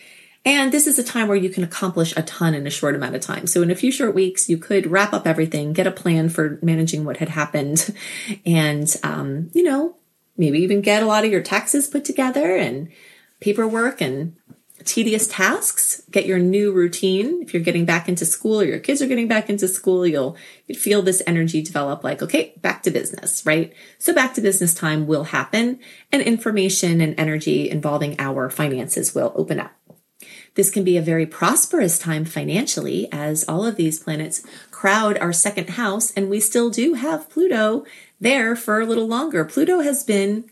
and 0.48 0.72
this 0.72 0.86
is 0.86 0.98
a 0.98 1.04
time 1.04 1.28
where 1.28 1.36
you 1.36 1.50
can 1.50 1.62
accomplish 1.62 2.16
a 2.16 2.22
ton 2.22 2.54
in 2.54 2.66
a 2.66 2.70
short 2.70 2.94
amount 2.94 3.14
of 3.14 3.20
time. 3.20 3.46
So 3.46 3.60
in 3.60 3.70
a 3.70 3.74
few 3.74 3.92
short 3.92 4.14
weeks, 4.14 4.48
you 4.48 4.56
could 4.56 4.86
wrap 4.86 5.12
up 5.12 5.26
everything, 5.26 5.72
get 5.72 5.86
a 5.86 5.92
plan 5.92 6.28
for 6.28 6.58
managing 6.62 7.04
what 7.04 7.18
had 7.18 7.28
happened, 7.28 7.94
and, 8.46 8.94
um, 9.02 9.50
you 9.52 9.62
know, 9.62 9.96
maybe 10.36 10.60
even 10.60 10.80
get 10.80 11.02
a 11.02 11.06
lot 11.06 11.24
of 11.24 11.30
your 11.30 11.42
taxes 11.42 11.86
put 11.86 12.04
together 12.04 12.56
and 12.56 12.88
paperwork 13.40 14.00
and 14.00 14.36
tedious 14.84 15.26
tasks, 15.26 16.02
get 16.10 16.24
your 16.24 16.38
new 16.38 16.72
routine. 16.72 17.42
If 17.42 17.52
you're 17.52 17.62
getting 17.62 17.84
back 17.84 18.08
into 18.08 18.24
school 18.24 18.60
or 18.60 18.64
your 18.64 18.78
kids 18.78 19.02
are 19.02 19.06
getting 19.06 19.28
back 19.28 19.50
into 19.50 19.68
school, 19.68 20.06
you'll 20.06 20.36
feel 20.74 21.02
this 21.02 21.22
energy 21.26 21.62
develop 21.62 22.04
like, 22.04 22.22
okay, 22.22 22.54
back 22.62 22.82
to 22.84 22.90
business, 22.90 23.44
right? 23.44 23.72
So 23.98 24.14
back 24.14 24.34
to 24.34 24.40
business 24.40 24.74
time 24.74 25.06
will 25.06 25.24
happen 25.24 25.80
and 26.12 26.22
information 26.22 27.00
and 27.00 27.18
energy 27.18 27.68
involving 27.68 28.16
our 28.18 28.48
finances 28.50 29.14
will 29.14 29.32
open 29.34 29.60
up. 29.60 29.72
This 30.54 30.70
can 30.70 30.84
be 30.84 30.96
a 30.96 31.02
very 31.02 31.26
prosperous 31.26 31.98
time 31.98 32.24
financially 32.24 33.08
as 33.12 33.44
all 33.48 33.64
of 33.64 33.76
these 33.76 33.98
planets 33.98 34.44
crowd 34.70 35.18
our 35.18 35.32
second 35.32 35.70
house, 35.70 36.10
and 36.12 36.28
we 36.28 36.40
still 36.40 36.70
do 36.70 36.94
have 36.94 37.30
Pluto 37.30 37.84
there 38.20 38.56
for 38.56 38.80
a 38.80 38.86
little 38.86 39.06
longer. 39.06 39.44
Pluto 39.44 39.80
has 39.80 40.04
been 40.04 40.50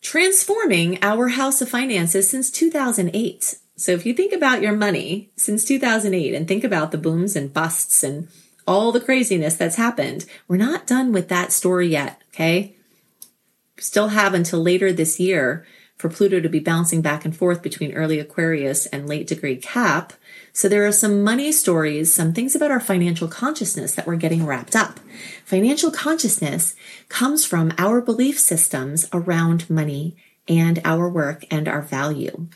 transforming 0.00 0.98
our 1.02 1.28
house 1.28 1.60
of 1.60 1.68
finances 1.68 2.28
since 2.30 2.50
2008. 2.50 3.58
So 3.76 3.92
if 3.92 4.04
you 4.04 4.14
think 4.14 4.32
about 4.32 4.62
your 4.62 4.72
money 4.72 5.30
since 5.36 5.64
2008 5.64 6.34
and 6.34 6.48
think 6.48 6.64
about 6.64 6.90
the 6.90 6.98
booms 6.98 7.36
and 7.36 7.52
busts 7.52 8.02
and 8.02 8.28
all 8.66 8.92
the 8.92 9.00
craziness 9.00 9.56
that's 9.56 9.76
happened, 9.76 10.26
we're 10.46 10.56
not 10.56 10.86
done 10.86 11.12
with 11.12 11.28
that 11.28 11.52
story 11.52 11.88
yet. 11.88 12.22
Okay. 12.34 12.74
Still 13.78 14.08
have 14.08 14.34
until 14.34 14.60
later 14.60 14.92
this 14.92 15.20
year 15.20 15.66
for 15.98 16.08
Pluto 16.08 16.40
to 16.40 16.48
be 16.48 16.60
bouncing 16.60 17.02
back 17.02 17.24
and 17.24 17.36
forth 17.36 17.60
between 17.60 17.92
early 17.92 18.20
Aquarius 18.20 18.86
and 18.86 19.08
late 19.08 19.26
degree 19.26 19.56
Cap. 19.56 20.12
So 20.52 20.68
there 20.68 20.86
are 20.86 20.92
some 20.92 21.22
money 21.22 21.50
stories, 21.52 22.14
some 22.14 22.32
things 22.32 22.54
about 22.54 22.70
our 22.70 22.80
financial 22.80 23.28
consciousness 23.28 23.94
that 23.94 24.06
we're 24.06 24.16
getting 24.16 24.46
wrapped 24.46 24.76
up. 24.76 25.00
Financial 25.44 25.90
consciousness 25.90 26.76
comes 27.08 27.44
from 27.44 27.72
our 27.78 28.00
belief 28.00 28.38
systems 28.38 29.08
around 29.12 29.68
money 29.68 30.16
and 30.46 30.80
our 30.84 31.08
work 31.08 31.44
and 31.50 31.68
our 31.68 31.82
value. 31.82 32.46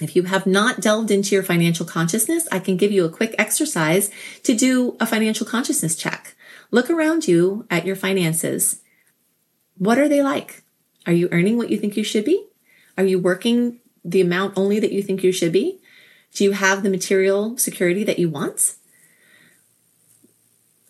If 0.00 0.16
you 0.16 0.24
have 0.24 0.46
not 0.46 0.80
delved 0.80 1.10
into 1.10 1.34
your 1.34 1.44
financial 1.44 1.86
consciousness, 1.86 2.48
I 2.50 2.58
can 2.58 2.76
give 2.76 2.90
you 2.90 3.04
a 3.04 3.10
quick 3.10 3.34
exercise 3.38 4.10
to 4.42 4.54
do 4.54 4.96
a 4.98 5.06
financial 5.06 5.46
consciousness 5.46 5.94
check. 5.94 6.34
Look 6.70 6.88
around 6.88 7.28
you 7.28 7.66
at 7.70 7.84
your 7.84 7.96
finances. 7.96 8.80
What 9.76 9.98
are 9.98 10.08
they 10.08 10.22
like? 10.22 10.62
Are 11.06 11.12
you 11.12 11.28
earning 11.30 11.56
what 11.56 11.70
you 11.70 11.76
think 11.76 11.96
you 11.96 12.04
should 12.04 12.24
be? 12.24 12.46
Are 12.96 13.04
you 13.04 13.18
working 13.18 13.80
the 14.04 14.20
amount 14.20 14.54
only 14.56 14.80
that 14.80 14.92
you 14.92 15.02
think 15.02 15.22
you 15.22 15.32
should 15.32 15.52
be? 15.52 15.78
Do 16.34 16.44
you 16.44 16.52
have 16.52 16.82
the 16.82 16.90
material 16.90 17.58
security 17.58 18.04
that 18.04 18.18
you 18.18 18.28
want? 18.28 18.74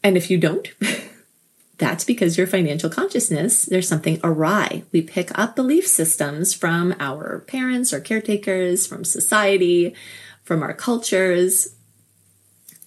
And 0.02 0.16
if 0.16 0.30
you 0.30 0.38
don't, 0.38 0.68
that's 1.78 2.04
because 2.04 2.38
your 2.38 2.47
financial 2.47 2.90
consciousness, 2.90 3.64
there's 3.66 3.88
something 3.88 4.21
awry. 4.23 4.85
We 4.92 5.02
pick 5.02 5.37
up 5.38 5.56
belief 5.56 5.87
systems 5.87 6.54
from 6.54 6.94
our 6.99 7.40
parents 7.47 7.92
or 7.92 8.00
caretakers, 8.00 8.87
from 8.87 9.04
society, 9.04 9.94
from 10.42 10.62
our 10.62 10.75
cultures. 10.75 11.75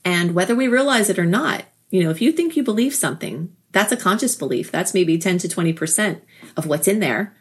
And 0.04 0.34
whether 0.34 0.56
we 0.56 0.68
realize 0.68 1.10
it 1.10 1.20
or 1.20 1.26
not, 1.26 1.66
you 1.90 2.04
know, 2.04 2.10
if 2.10 2.22
you 2.22 2.32
think 2.32 2.56
you 2.56 2.64
believe 2.64 2.96
something, 2.96 3.56
that's 3.72 3.92
a 3.92 3.98
conscious 3.98 4.36
belief. 4.36 4.72
That's 4.72 4.94
maybe 4.94 5.18
10 5.18 5.40
to 5.40 5.48
20% 5.48 6.22
of 6.56 6.66
what's 6.66 6.88
in 6.88 7.00
there. 7.00 7.36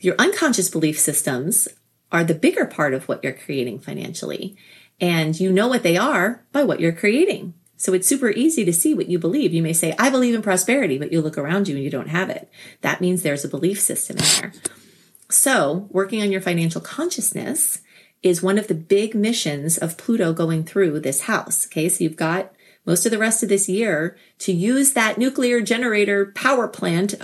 Your 0.00 0.14
unconscious 0.18 0.68
belief 0.68 0.98
systems 0.98 1.68
are 2.10 2.24
the 2.24 2.34
bigger 2.34 2.64
part 2.64 2.94
of 2.94 3.08
what 3.08 3.22
you're 3.22 3.32
creating 3.32 3.80
financially. 3.80 4.56
And 5.00 5.38
you 5.38 5.52
know 5.52 5.68
what 5.68 5.82
they 5.82 5.96
are 5.96 6.44
by 6.52 6.64
what 6.64 6.80
you're 6.80 6.92
creating. 6.92 7.54
So 7.76 7.92
it's 7.92 8.08
super 8.08 8.30
easy 8.30 8.64
to 8.64 8.72
see 8.72 8.92
what 8.92 9.08
you 9.08 9.18
believe. 9.18 9.54
You 9.54 9.62
may 9.62 9.72
say, 9.72 9.94
I 9.98 10.10
believe 10.10 10.34
in 10.34 10.42
prosperity, 10.42 10.98
but 10.98 11.12
you 11.12 11.20
look 11.20 11.38
around 11.38 11.68
you 11.68 11.76
and 11.76 11.84
you 11.84 11.90
don't 11.90 12.08
have 12.08 12.28
it. 12.28 12.50
That 12.80 13.00
means 13.00 13.22
there's 13.22 13.44
a 13.44 13.48
belief 13.48 13.80
system 13.80 14.16
in 14.16 14.24
there. 14.24 14.52
So 15.30 15.88
working 15.90 16.20
on 16.22 16.32
your 16.32 16.40
financial 16.40 16.80
consciousness 16.80 17.80
is 18.22 18.42
one 18.42 18.58
of 18.58 18.66
the 18.66 18.74
big 18.74 19.14
missions 19.14 19.78
of 19.78 19.96
Pluto 19.96 20.32
going 20.32 20.64
through 20.64 20.98
this 21.00 21.22
house. 21.22 21.66
Okay. 21.66 21.88
So 21.88 22.02
you've 22.02 22.16
got 22.16 22.52
most 22.84 23.06
of 23.06 23.12
the 23.12 23.18
rest 23.18 23.42
of 23.44 23.48
this 23.48 23.68
year 23.68 24.16
to 24.38 24.52
use 24.52 24.94
that 24.94 25.18
nuclear 25.18 25.60
generator 25.60 26.32
power 26.34 26.66
plant 26.66 27.14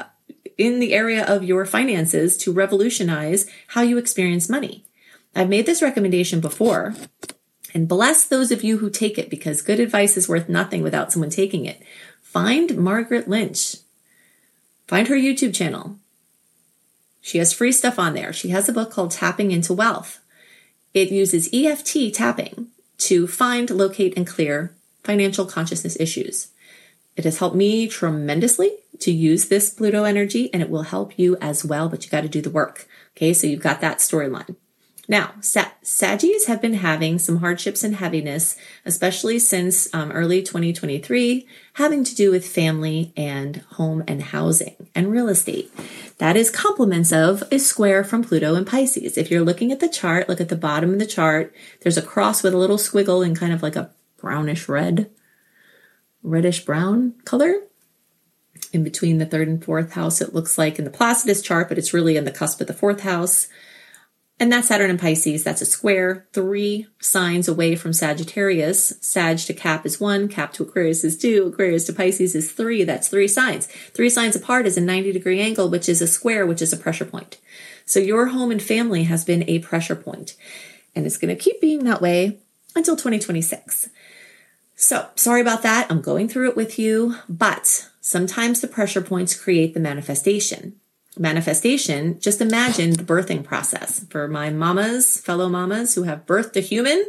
in 0.56 0.80
the 0.80 0.94
area 0.94 1.24
of 1.24 1.44
your 1.44 1.66
finances 1.66 2.36
to 2.38 2.52
revolutionize 2.52 3.46
how 3.68 3.82
you 3.82 3.98
experience 3.98 4.48
money. 4.48 4.84
I've 5.34 5.48
made 5.48 5.66
this 5.66 5.82
recommendation 5.82 6.40
before 6.40 6.94
and 7.74 7.88
bless 7.88 8.24
those 8.24 8.52
of 8.52 8.62
you 8.62 8.78
who 8.78 8.88
take 8.88 9.18
it 9.18 9.28
because 9.28 9.62
good 9.62 9.80
advice 9.80 10.16
is 10.16 10.28
worth 10.28 10.48
nothing 10.48 10.82
without 10.82 11.10
someone 11.10 11.30
taking 11.30 11.66
it. 11.66 11.82
Find 12.22 12.76
Margaret 12.76 13.28
Lynch. 13.28 13.76
Find 14.86 15.08
her 15.08 15.16
YouTube 15.16 15.54
channel. 15.54 15.98
She 17.20 17.38
has 17.38 17.52
free 17.52 17.72
stuff 17.72 17.98
on 17.98 18.14
there. 18.14 18.32
She 18.32 18.50
has 18.50 18.68
a 18.68 18.72
book 18.72 18.90
called 18.90 19.10
Tapping 19.10 19.50
into 19.50 19.72
Wealth. 19.72 20.20
It 20.92 21.10
uses 21.10 21.48
EFT 21.52 22.14
tapping 22.14 22.68
to 22.98 23.26
find, 23.26 23.70
locate, 23.70 24.16
and 24.16 24.26
clear 24.26 24.74
financial 25.02 25.46
consciousness 25.46 25.98
issues. 25.98 26.48
It 27.16 27.24
has 27.24 27.38
helped 27.38 27.56
me 27.56 27.88
tremendously 27.88 28.76
to 29.04 29.12
use 29.12 29.48
this 29.48 29.70
Pluto 29.70 30.04
energy 30.04 30.52
and 30.52 30.62
it 30.62 30.70
will 30.70 30.82
help 30.82 31.18
you 31.18 31.36
as 31.40 31.64
well, 31.64 31.88
but 31.88 32.04
you 32.04 32.10
got 32.10 32.22
to 32.22 32.28
do 32.28 32.42
the 32.42 32.50
work. 32.50 32.86
Okay. 33.16 33.32
So 33.32 33.46
you've 33.46 33.62
got 33.62 33.80
that 33.80 33.98
storyline. 33.98 34.56
Now, 35.06 35.34
Sa- 35.40 35.72
Saggies 35.82 36.46
have 36.46 36.62
been 36.62 36.74
having 36.74 37.18
some 37.18 37.38
hardships 37.38 37.84
and 37.84 37.96
heaviness, 37.96 38.56
especially 38.86 39.38
since 39.38 39.92
um, 39.92 40.10
early 40.12 40.42
2023, 40.42 41.46
having 41.74 42.04
to 42.04 42.14
do 42.14 42.30
with 42.30 42.48
family 42.48 43.12
and 43.16 43.56
home 43.72 44.02
and 44.08 44.22
housing 44.22 44.88
and 44.94 45.12
real 45.12 45.28
estate. 45.28 45.70
That 46.18 46.36
is 46.36 46.48
complements 46.50 47.12
of 47.12 47.42
a 47.52 47.58
square 47.58 48.02
from 48.02 48.24
Pluto 48.24 48.54
and 48.54 48.66
Pisces. 48.66 49.18
If 49.18 49.30
you're 49.30 49.44
looking 49.44 49.72
at 49.72 49.80
the 49.80 49.88
chart, 49.88 50.28
look 50.28 50.40
at 50.40 50.48
the 50.48 50.56
bottom 50.56 50.94
of 50.94 50.98
the 50.98 51.06
chart. 51.06 51.54
There's 51.82 51.98
a 51.98 52.02
cross 52.02 52.42
with 52.42 52.54
a 52.54 52.58
little 52.58 52.78
squiggle 52.78 53.26
in 53.26 53.34
kind 53.34 53.52
of 53.52 53.62
like 53.62 53.76
a 53.76 53.90
brownish 54.16 54.68
red, 54.68 55.10
reddish 56.22 56.64
brown 56.64 57.12
color. 57.26 57.54
In 58.72 58.84
between 58.84 59.18
the 59.18 59.26
third 59.26 59.48
and 59.48 59.64
fourth 59.64 59.92
house, 59.92 60.20
it 60.20 60.34
looks 60.34 60.58
like 60.58 60.78
in 60.78 60.84
the 60.84 60.90
Placidus 60.90 61.42
chart, 61.42 61.68
but 61.68 61.78
it's 61.78 61.94
really 61.94 62.16
in 62.16 62.24
the 62.24 62.30
cusp 62.30 62.60
of 62.60 62.66
the 62.66 62.74
fourth 62.74 63.00
house. 63.00 63.48
And 64.40 64.52
that's 64.52 64.66
Saturn 64.66 64.90
and 64.90 64.98
Pisces. 64.98 65.44
That's 65.44 65.62
a 65.62 65.66
square, 65.66 66.26
three 66.32 66.88
signs 67.00 67.46
away 67.46 67.76
from 67.76 67.92
Sagittarius. 67.92 68.94
Sag 69.00 69.38
to 69.38 69.54
Cap 69.54 69.86
is 69.86 70.00
one, 70.00 70.28
Cap 70.28 70.52
to 70.54 70.64
Aquarius 70.64 71.04
is 71.04 71.16
two, 71.16 71.46
Aquarius 71.52 71.86
to 71.86 71.92
Pisces 71.92 72.34
is 72.34 72.50
three. 72.50 72.82
That's 72.82 73.08
three 73.08 73.28
signs. 73.28 73.66
Three 73.66 74.10
signs 74.10 74.34
apart 74.34 74.66
is 74.66 74.76
a 74.76 74.80
90 74.80 75.12
degree 75.12 75.40
angle, 75.40 75.70
which 75.70 75.88
is 75.88 76.02
a 76.02 76.08
square, 76.08 76.46
which 76.46 76.60
is 76.60 76.72
a 76.72 76.76
pressure 76.76 77.04
point. 77.04 77.38
So 77.86 78.00
your 78.00 78.26
home 78.26 78.50
and 78.50 78.60
family 78.60 79.04
has 79.04 79.24
been 79.24 79.48
a 79.48 79.60
pressure 79.60 79.96
point, 79.96 80.34
and 80.96 81.06
it's 81.06 81.18
going 81.18 81.34
to 81.34 81.40
keep 81.40 81.60
being 81.60 81.84
that 81.84 82.02
way 82.02 82.40
until 82.74 82.96
2026. 82.96 83.88
So 84.74 85.08
sorry 85.14 85.40
about 85.40 85.62
that. 85.62 85.86
I'm 85.90 86.00
going 86.00 86.28
through 86.28 86.48
it 86.50 86.56
with 86.56 86.76
you, 86.78 87.16
but 87.28 87.88
sometimes 88.04 88.60
the 88.60 88.68
pressure 88.68 89.00
points 89.00 89.34
create 89.34 89.72
the 89.72 89.80
manifestation 89.80 90.78
manifestation, 91.18 92.18
just 92.20 92.40
imagine 92.40 92.90
the 92.90 93.04
birthing 93.04 93.44
process 93.44 94.04
for 94.10 94.26
my 94.28 94.50
mamas, 94.50 95.20
fellow 95.20 95.48
mamas 95.48 95.94
who 95.94 96.02
have 96.02 96.26
birthed 96.26 96.56
a 96.56 96.60
human 96.60 97.04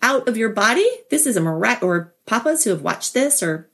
out 0.00 0.28
of 0.28 0.36
your 0.36 0.50
body. 0.50 0.86
This 1.10 1.26
is 1.26 1.36
a 1.36 1.40
miracle, 1.40 1.88
or 1.88 2.14
papas 2.26 2.64
who 2.64 2.70
have 2.70 2.82
watched 2.82 3.14
this, 3.14 3.42
or 3.42 3.70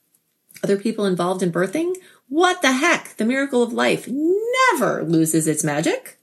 other 0.63 0.77
people 0.77 1.07
involved 1.07 1.43
in 1.43 1.53
birthing. 1.53 1.95
What 2.29 2.63
the 2.63 2.73
heck? 2.73 3.17
The 3.17 3.25
miracle 3.25 3.63
of 3.63 3.73
life 3.73 4.07
never 4.09 5.03
loses 5.03 5.47
its 5.47 5.65
magic. 5.65 6.19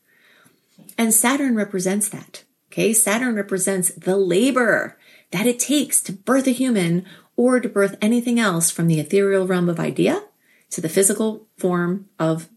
And 0.98 1.14
Saturn 1.14 1.56
represents 1.56 2.08
that. 2.10 2.44
Okay. 2.72 2.94
Saturn 2.94 3.36
represents 3.36 3.92
the 3.92 4.18
labor 4.18 4.98
that 5.32 5.48
it 5.48 5.60
takes 5.60 6.02
to 6.02 6.14
birth 6.14 6.48
a 6.48 6.52
human 6.52 7.06
or 7.38 7.60
to 7.60 7.70
birth 7.70 7.98
anything 8.02 8.40
else 8.40 8.72
from 8.72 8.88
the 8.88 9.00
ethereal 9.00 9.48
realm 9.48 9.70
of 9.70 9.80
idea 9.80 10.24
to 10.72 10.82
the 10.82 10.90
physical 10.90 11.48
form 11.58 12.10
of 12.20 12.50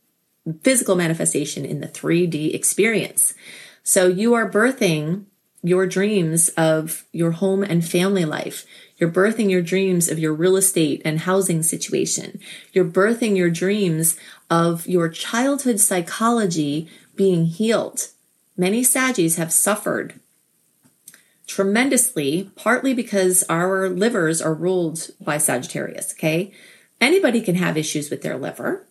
physical 0.62 0.96
manifestation 0.96 1.64
in 1.64 1.80
the 1.80 1.88
3D 1.88 2.54
experience. 2.54 3.34
So 3.82 4.06
you 4.06 4.34
are 4.34 4.50
birthing 4.50 5.24
your 5.62 5.86
dreams 5.86 6.48
of 6.50 7.04
your 7.12 7.32
home 7.32 7.62
and 7.62 7.84
family 7.84 8.24
life. 8.24 8.64
You're 8.96 9.10
birthing 9.10 9.50
your 9.50 9.62
dreams 9.62 10.08
of 10.08 10.18
your 10.18 10.32
real 10.32 10.56
estate 10.56 11.02
and 11.04 11.20
housing 11.20 11.62
situation. 11.62 12.40
You're 12.72 12.84
birthing 12.84 13.36
your 13.36 13.50
dreams 13.50 14.16
of 14.50 14.86
your 14.86 15.08
childhood 15.08 15.80
psychology 15.80 16.88
being 17.16 17.46
healed. 17.46 18.08
Many 18.56 18.82
Saggies 18.82 19.36
have 19.36 19.52
suffered 19.52 20.20
tremendously, 21.48 22.52
partly 22.54 22.94
because 22.94 23.42
our 23.48 23.88
livers 23.88 24.40
are 24.40 24.54
ruled 24.54 25.08
by 25.20 25.38
Sagittarius. 25.38 26.12
Okay. 26.12 26.52
Anybody 27.00 27.40
can 27.40 27.56
have 27.56 27.76
issues 27.76 28.10
with 28.10 28.22
their 28.22 28.36
liver, 28.36 28.86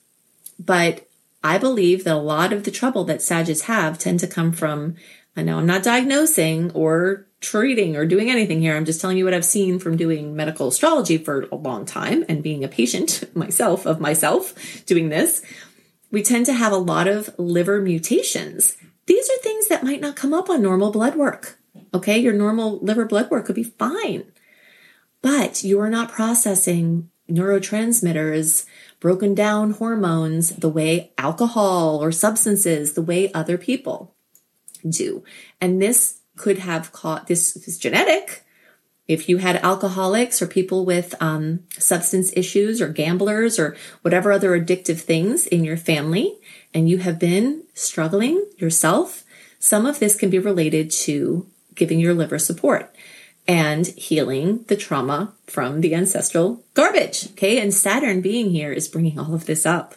but 0.60 1.08
I 1.44 1.58
believe 1.58 2.04
that 2.04 2.16
a 2.16 2.18
lot 2.18 2.52
of 2.52 2.64
the 2.64 2.72
trouble 2.72 3.04
that 3.06 3.22
Sages 3.22 3.64
have 3.64 4.00
tend 4.00 4.20
to 4.22 4.28
come 4.28 4.52
from, 4.52 4.96
I 5.36 5.44
know 5.44 5.58
I'm 5.58 5.66
not 5.66 5.84
diagnosing 5.84 6.72
or 6.72 7.28
treating 7.40 7.96
or 7.96 8.06
doing 8.06 8.32
anything 8.32 8.60
here. 8.60 8.76
I'm 8.76 8.86
just 8.86 9.00
telling 9.00 9.18
you 9.18 9.26
what 9.26 9.34
I've 9.34 9.46
seen 9.46 9.78
from 9.78 9.96
doing 9.96 10.36
medical 10.36 10.70
astrology 10.70 11.18
for 11.18 11.48
a 11.52 11.56
long 11.56 11.86
time 11.86 12.26
and 12.28 12.42
being 12.42 12.64
a 12.64 12.68
patient 12.68 13.24
myself 13.36 13.86
of 13.86 14.00
myself 14.00 14.86
doing 14.86 15.10
this. 15.10 15.44
We 16.10 16.24
tend 16.24 16.46
to 16.48 16.54
have 16.54 16.72
a 16.72 16.78
lot 16.78 17.08
of 17.08 17.30
liver 17.38 17.82
mutations. 17.82 18.78
These 19.06 19.30
are 19.30 19.42
things 19.44 19.68
that 19.68 19.84
might 19.84 20.02
not 20.02 20.16
come 20.16 20.34
up 20.34 20.50
on 20.50 20.62
normal 20.62 20.92
blood 20.92 21.16
work. 21.16 21.57
Okay. 21.94 22.18
Your 22.18 22.34
normal 22.34 22.80
liver 22.80 23.06
blood 23.06 23.30
work 23.30 23.46
could 23.46 23.56
be 23.56 23.64
fine, 23.64 24.32
but 25.22 25.64
you 25.64 25.80
are 25.80 25.90
not 25.90 26.12
processing 26.12 27.10
neurotransmitters 27.30 28.66
broken 29.00 29.36
down 29.36 29.72
hormones 29.72 30.50
the 30.50 30.70
way 30.70 31.12
alcohol 31.18 32.02
or 32.04 32.12
substances, 32.12 32.94
the 32.94 33.02
way 33.02 33.32
other 33.34 33.58
people 33.58 34.16
do. 34.88 35.24
And 35.60 35.82
this 35.82 36.20
could 36.36 36.60
have 36.60 36.92
caught 36.92 37.28
this 37.28 37.56
is 37.56 37.78
genetic. 37.78 38.44
If 39.08 39.30
you 39.30 39.38
had 39.38 39.56
alcoholics 39.58 40.42
or 40.42 40.48
people 40.48 40.86
with 40.86 41.16
um, 41.22 41.64
substance 41.72 42.32
issues 42.36 42.82
or 42.82 42.90
gamblers 42.90 43.58
or 43.58 43.76
whatever 44.02 44.32
other 44.32 44.60
addictive 44.60 45.00
things 45.00 45.48
in 45.48 45.64
your 45.64 45.78
family, 45.78 46.38
and 46.74 46.90
you 46.90 46.98
have 46.98 47.18
been 47.18 47.64
struggling 47.74 48.46
yourself, 48.58 49.24
some 49.60 49.86
of 49.86 50.00
this 50.00 50.16
can 50.16 50.30
be 50.30 50.40
related 50.40 50.92
to 50.92 51.48
giving 51.78 52.00
your 52.00 52.14
liver 52.14 52.38
support 52.38 52.94
and 53.48 53.88
healing 53.88 54.66
the 54.68 54.76
trauma 54.76 55.34
from 55.46 55.80
the 55.82 55.96
ancestral 55.96 56.64
garbage. 56.74 57.32
Okay. 57.32 57.60
And 57.60 57.74
Saturn 57.74 58.22
being 58.22 58.50
here 58.52 58.74
is 58.74 58.90
bringing 58.90 59.18
all 59.18 59.34
of 59.34 59.46
this 59.46 59.66
up. 59.66 59.96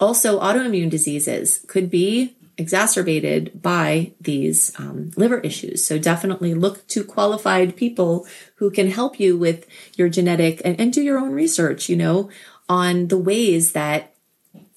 Also, 0.00 0.40
autoimmune 0.40 0.90
diseases 0.90 1.64
could 1.68 1.90
be 1.90 2.34
exacerbated 2.58 3.62
by 3.62 4.12
these 4.20 4.72
um, 4.78 5.10
liver 5.16 5.38
issues. 5.40 5.84
So 5.84 5.98
definitely 5.98 6.54
look 6.54 6.86
to 6.88 7.04
qualified 7.04 7.76
people 7.76 8.26
who 8.56 8.70
can 8.70 8.90
help 8.90 9.20
you 9.20 9.36
with 9.36 9.66
your 9.96 10.08
genetic 10.08 10.60
and, 10.64 10.78
and 10.80 10.92
do 10.92 11.02
your 11.02 11.18
own 11.18 11.32
research, 11.32 11.88
you 11.88 11.96
know, 11.96 12.30
on 12.68 13.08
the 13.08 13.18
ways 13.18 13.72
that 13.72 14.14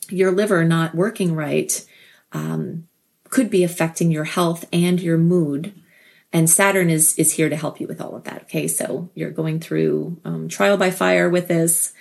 your 0.10 0.32
liver 0.32 0.63
not 0.63 0.96
working 0.96 1.34
right 1.34 1.86
um, 2.32 2.88
could 3.29 3.50
be 3.50 3.63
affecting 3.63 4.12
your 4.12 4.24
health 4.25 4.65
and 4.72 5.01
your 5.01 5.17
mood 5.17 5.74
and 6.35 6.49
Saturn 6.49 6.89
is 6.89 7.17
is 7.17 7.31
here 7.31 7.47
to 7.47 7.55
help 7.55 7.79
you 7.79 7.87
with 7.87 8.01
all 8.01 8.13
of 8.13 8.25
that. 8.25 8.41
Okay, 8.43 8.67
so 8.67 9.09
you're 9.15 9.31
going 9.31 9.61
through 9.61 10.19
um, 10.25 10.49
trial 10.49 10.75
by 10.75 10.91
fire 10.91 11.29
with 11.29 11.47
this, 11.47 11.93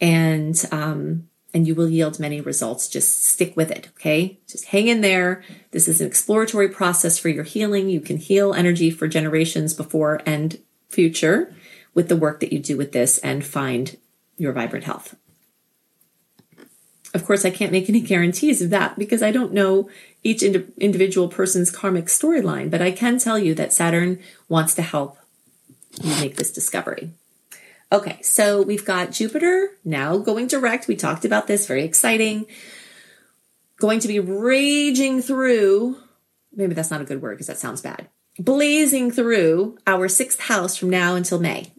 and 0.00 0.56
um, 0.72 1.28
and 1.52 1.66
you 1.66 1.74
will 1.74 1.90
yield 1.90 2.18
many 2.18 2.40
results. 2.40 2.88
Just 2.88 3.26
stick 3.26 3.54
with 3.58 3.70
it. 3.70 3.88
Okay, 3.88 4.40
just 4.48 4.64
hang 4.64 4.88
in 4.88 5.02
there. 5.02 5.44
This 5.72 5.86
is 5.86 6.00
an 6.00 6.06
exploratory 6.06 6.70
process 6.70 7.18
for 7.18 7.28
your 7.28 7.44
healing. 7.44 7.90
You 7.90 8.00
can 8.00 8.16
heal 8.16 8.54
energy 8.54 8.90
for 8.90 9.06
generations 9.06 9.74
before 9.74 10.22
and 10.24 10.58
future 10.88 11.54
with 11.92 12.08
the 12.08 12.16
work 12.16 12.40
that 12.40 12.54
you 12.54 12.60
do 12.60 12.78
with 12.78 12.92
this, 12.92 13.18
and 13.18 13.44
find 13.44 13.98
your 14.38 14.54
vibrant 14.54 14.86
health. 14.86 15.14
Of 17.14 17.24
course, 17.24 17.44
I 17.44 17.50
can't 17.50 17.70
make 17.70 17.88
any 17.88 18.00
guarantees 18.00 18.60
of 18.60 18.70
that 18.70 18.98
because 18.98 19.22
I 19.22 19.30
don't 19.30 19.52
know 19.52 19.88
each 20.24 20.42
ind- 20.42 20.72
individual 20.78 21.28
person's 21.28 21.70
karmic 21.70 22.06
storyline, 22.06 22.70
but 22.70 22.82
I 22.82 22.90
can 22.90 23.18
tell 23.18 23.38
you 23.38 23.54
that 23.54 23.72
Saturn 23.72 24.18
wants 24.48 24.74
to 24.74 24.82
help 24.82 25.16
you 26.02 26.10
make 26.16 26.34
this 26.36 26.50
discovery. 26.50 27.12
Okay, 27.92 28.18
so 28.22 28.62
we've 28.62 28.84
got 28.84 29.12
Jupiter 29.12 29.70
now 29.84 30.16
going 30.16 30.48
direct. 30.48 30.88
We 30.88 30.96
talked 30.96 31.24
about 31.24 31.46
this, 31.46 31.68
very 31.68 31.84
exciting. 31.84 32.46
Going 33.78 34.00
to 34.00 34.08
be 34.08 34.18
raging 34.18 35.22
through, 35.22 35.96
maybe 36.52 36.74
that's 36.74 36.90
not 36.90 37.00
a 37.00 37.04
good 37.04 37.22
word 37.22 37.34
because 37.34 37.46
that 37.46 37.58
sounds 37.58 37.80
bad, 37.80 38.08
blazing 38.40 39.12
through 39.12 39.78
our 39.86 40.08
sixth 40.08 40.40
house 40.40 40.76
from 40.76 40.90
now 40.90 41.14
until 41.14 41.38
May, 41.38 41.72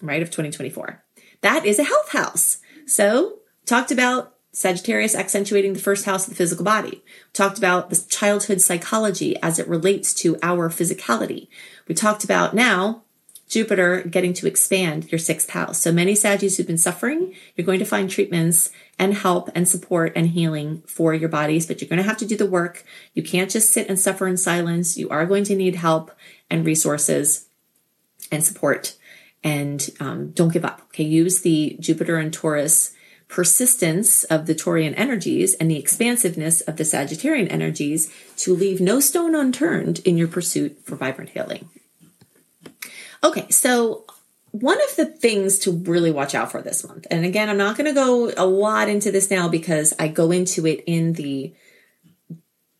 right, 0.00 0.22
of 0.22 0.30
2024. 0.30 1.04
That 1.42 1.66
is 1.66 1.78
a 1.78 1.84
health 1.84 2.12
house. 2.12 2.58
So, 2.86 3.40
talked 3.66 3.90
about 3.90 4.34
Sagittarius 4.52 5.14
accentuating 5.14 5.74
the 5.74 5.80
first 5.80 6.04
house 6.04 6.24
of 6.24 6.30
the 6.30 6.36
physical 6.36 6.64
body. 6.64 7.02
We 7.04 7.32
talked 7.32 7.58
about 7.58 7.90
the 7.90 8.04
childhood 8.08 8.60
psychology 8.60 9.40
as 9.42 9.58
it 9.58 9.68
relates 9.68 10.12
to 10.14 10.38
our 10.42 10.68
physicality. 10.68 11.48
We 11.86 11.94
talked 11.94 12.24
about 12.24 12.54
now 12.54 13.02
Jupiter 13.50 14.02
getting 14.02 14.32
to 14.34 14.46
expand 14.46 15.10
your 15.10 15.18
sixth 15.18 15.50
house. 15.50 15.78
So 15.78 15.90
many 15.90 16.14
Saggies 16.14 16.56
who've 16.56 16.66
been 16.66 16.78
suffering, 16.78 17.34
you're 17.56 17.66
going 17.66 17.80
to 17.80 17.84
find 17.84 18.08
treatments 18.08 18.70
and 18.98 19.12
help 19.12 19.50
and 19.54 19.68
support 19.68 20.12
and 20.14 20.28
healing 20.28 20.82
for 20.86 21.12
your 21.14 21.28
bodies, 21.28 21.66
but 21.66 21.80
you're 21.80 21.88
going 21.88 22.02
to 22.02 22.08
have 22.08 22.18
to 22.18 22.26
do 22.26 22.36
the 22.36 22.46
work. 22.46 22.84
You 23.12 23.24
can't 23.24 23.50
just 23.50 23.72
sit 23.72 23.88
and 23.88 23.98
suffer 23.98 24.28
in 24.28 24.36
silence. 24.36 24.96
You 24.96 25.08
are 25.10 25.26
going 25.26 25.44
to 25.44 25.56
need 25.56 25.74
help 25.74 26.12
and 26.48 26.64
resources 26.64 27.48
and 28.30 28.44
support. 28.44 28.96
And 29.42 29.88
um, 29.98 30.30
don't 30.30 30.52
give 30.52 30.64
up. 30.64 30.82
Okay. 30.88 31.04
Use 31.04 31.40
the 31.40 31.76
Jupiter 31.80 32.18
and 32.18 32.32
Taurus 32.32 32.94
persistence 33.30 34.24
of 34.24 34.46
the 34.46 34.54
Taurian 34.54 34.92
energies 34.96 35.54
and 35.54 35.70
the 35.70 35.78
expansiveness 35.78 36.60
of 36.62 36.76
the 36.76 36.82
Sagittarian 36.82 37.50
energies 37.50 38.12
to 38.36 38.54
leave 38.54 38.80
no 38.80 38.98
stone 38.98 39.36
unturned 39.36 40.00
in 40.00 40.18
your 40.18 40.26
pursuit 40.28 40.80
for 40.84 40.96
vibrant 40.96 41.30
healing. 41.30 41.68
Okay, 43.22 43.48
so 43.48 44.04
one 44.50 44.82
of 44.82 44.96
the 44.96 45.06
things 45.06 45.60
to 45.60 45.70
really 45.70 46.10
watch 46.10 46.34
out 46.34 46.50
for 46.50 46.60
this 46.60 46.84
month, 46.86 47.06
and 47.08 47.24
again, 47.24 47.48
I'm 47.48 47.56
not 47.56 47.76
going 47.76 47.86
to 47.86 47.94
go 47.94 48.32
a 48.36 48.44
lot 48.44 48.88
into 48.88 49.12
this 49.12 49.30
now 49.30 49.48
because 49.48 49.94
I 49.98 50.08
go 50.08 50.32
into 50.32 50.66
it 50.66 50.82
in 50.86 51.12
the 51.12 51.54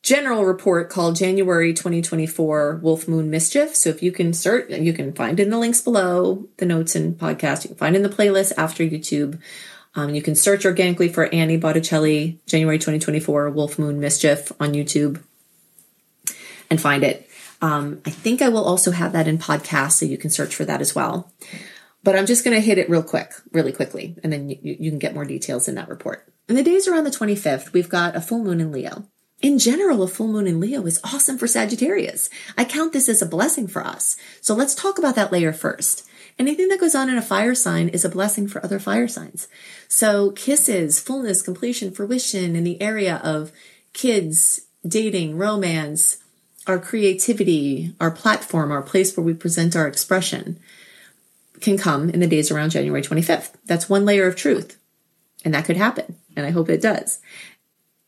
general 0.02 0.44
report 0.44 0.90
called 0.90 1.14
January 1.14 1.72
2024 1.72 2.80
Wolf 2.82 3.06
Moon 3.06 3.30
Mischief. 3.30 3.76
So 3.76 3.90
if 3.90 4.02
you 4.02 4.10
can 4.10 4.32
search, 4.32 4.70
you 4.70 4.92
can 4.94 5.12
find 5.12 5.38
in 5.38 5.50
the 5.50 5.58
links 5.58 5.80
below 5.80 6.48
the 6.56 6.66
notes 6.66 6.96
and 6.96 7.16
podcast. 7.16 7.62
You 7.62 7.68
can 7.68 7.76
find 7.76 7.94
in 7.94 8.02
the 8.02 8.08
playlist 8.08 8.52
after 8.56 8.82
YouTube. 8.82 9.40
Um, 9.94 10.14
you 10.14 10.22
can 10.22 10.34
search 10.34 10.64
organically 10.64 11.08
for 11.08 11.32
Annie 11.34 11.56
Botticelli 11.56 12.38
January 12.46 12.78
2024 12.78 13.50
Wolf 13.50 13.78
Moon 13.78 14.00
Mischief 14.00 14.52
on 14.60 14.72
YouTube 14.72 15.22
and 16.70 16.80
find 16.80 17.02
it. 17.02 17.28
Um, 17.60 18.00
I 18.06 18.10
think 18.10 18.40
I 18.40 18.48
will 18.48 18.64
also 18.64 18.92
have 18.92 19.12
that 19.12 19.28
in 19.28 19.38
podcast, 19.38 19.92
so 19.92 20.06
you 20.06 20.16
can 20.16 20.30
search 20.30 20.54
for 20.54 20.64
that 20.64 20.80
as 20.80 20.94
well. 20.94 21.30
But 22.02 22.16
I'm 22.16 22.26
just 22.26 22.44
going 22.44 22.54
to 22.54 22.64
hit 22.64 22.78
it 22.78 22.88
real 22.88 23.02
quick, 23.02 23.32
really 23.52 23.72
quickly, 23.72 24.16
and 24.22 24.32
then 24.32 24.48
you, 24.48 24.58
you 24.62 24.90
can 24.90 24.98
get 24.98 25.14
more 25.14 25.26
details 25.26 25.68
in 25.68 25.74
that 25.74 25.88
report. 25.88 26.26
In 26.48 26.56
the 26.56 26.62
days 26.62 26.88
around 26.88 27.04
the 27.04 27.10
25th, 27.10 27.72
we've 27.72 27.88
got 27.88 28.16
a 28.16 28.20
full 28.20 28.42
moon 28.42 28.60
in 28.60 28.72
Leo. 28.72 29.04
In 29.42 29.58
general, 29.58 30.02
a 30.02 30.08
full 30.08 30.28
moon 30.28 30.46
in 30.46 30.60
Leo 30.60 30.84
is 30.86 31.00
awesome 31.04 31.36
for 31.36 31.46
Sagittarius. 31.46 32.30
I 32.56 32.64
count 32.64 32.92
this 32.92 33.08
as 33.08 33.22
a 33.22 33.26
blessing 33.26 33.66
for 33.66 33.84
us. 33.84 34.16
So 34.40 34.54
let's 34.54 34.74
talk 34.74 34.98
about 34.98 35.14
that 35.16 35.32
layer 35.32 35.52
first. 35.52 36.08
Anything 36.40 36.68
that 36.68 36.80
goes 36.80 36.94
on 36.94 37.10
in 37.10 37.18
a 37.18 37.22
fire 37.22 37.54
sign 37.54 37.90
is 37.90 38.02
a 38.02 38.08
blessing 38.08 38.48
for 38.48 38.64
other 38.64 38.78
fire 38.78 39.06
signs. 39.06 39.46
So 39.88 40.30
kisses, 40.30 40.98
fullness, 40.98 41.42
completion, 41.42 41.90
fruition 41.90 42.56
in 42.56 42.64
the 42.64 42.80
area 42.80 43.20
of 43.22 43.52
kids, 43.92 44.62
dating, 44.88 45.36
romance, 45.36 46.16
our 46.66 46.78
creativity, 46.78 47.94
our 48.00 48.10
platform, 48.10 48.72
our 48.72 48.80
place 48.80 49.14
where 49.14 49.24
we 49.24 49.34
present 49.34 49.76
our 49.76 49.86
expression 49.86 50.58
can 51.60 51.76
come 51.76 52.08
in 52.08 52.20
the 52.20 52.26
days 52.26 52.50
around 52.50 52.70
January 52.70 53.02
25th. 53.02 53.50
That's 53.66 53.90
one 53.90 54.06
layer 54.06 54.26
of 54.26 54.34
truth. 54.34 54.78
And 55.44 55.52
that 55.52 55.66
could 55.66 55.76
happen. 55.76 56.16
And 56.36 56.46
I 56.46 56.52
hope 56.52 56.70
it 56.70 56.80
does. 56.80 57.18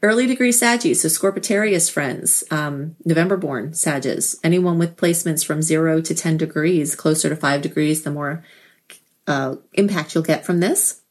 Early 0.02 0.26
degree 0.26 0.50
Saggies, 0.50 0.96
so 0.96 1.08
Scorpitarius 1.08 1.88
friends, 1.88 2.42
um, 2.50 2.96
November 3.04 3.36
born 3.36 3.72
Sagges, 3.72 4.38
anyone 4.42 4.78
with 4.78 4.96
placements 4.96 5.44
from 5.44 5.62
zero 5.62 6.00
to 6.00 6.12
10 6.12 6.38
degrees, 6.38 6.96
closer 6.96 7.28
to 7.28 7.36
five 7.36 7.62
degrees, 7.62 8.02
the 8.02 8.10
more 8.10 8.44
uh, 9.28 9.56
impact 9.74 10.14
you'll 10.14 10.24
get 10.24 10.44
from 10.44 10.58
this. 10.58 11.02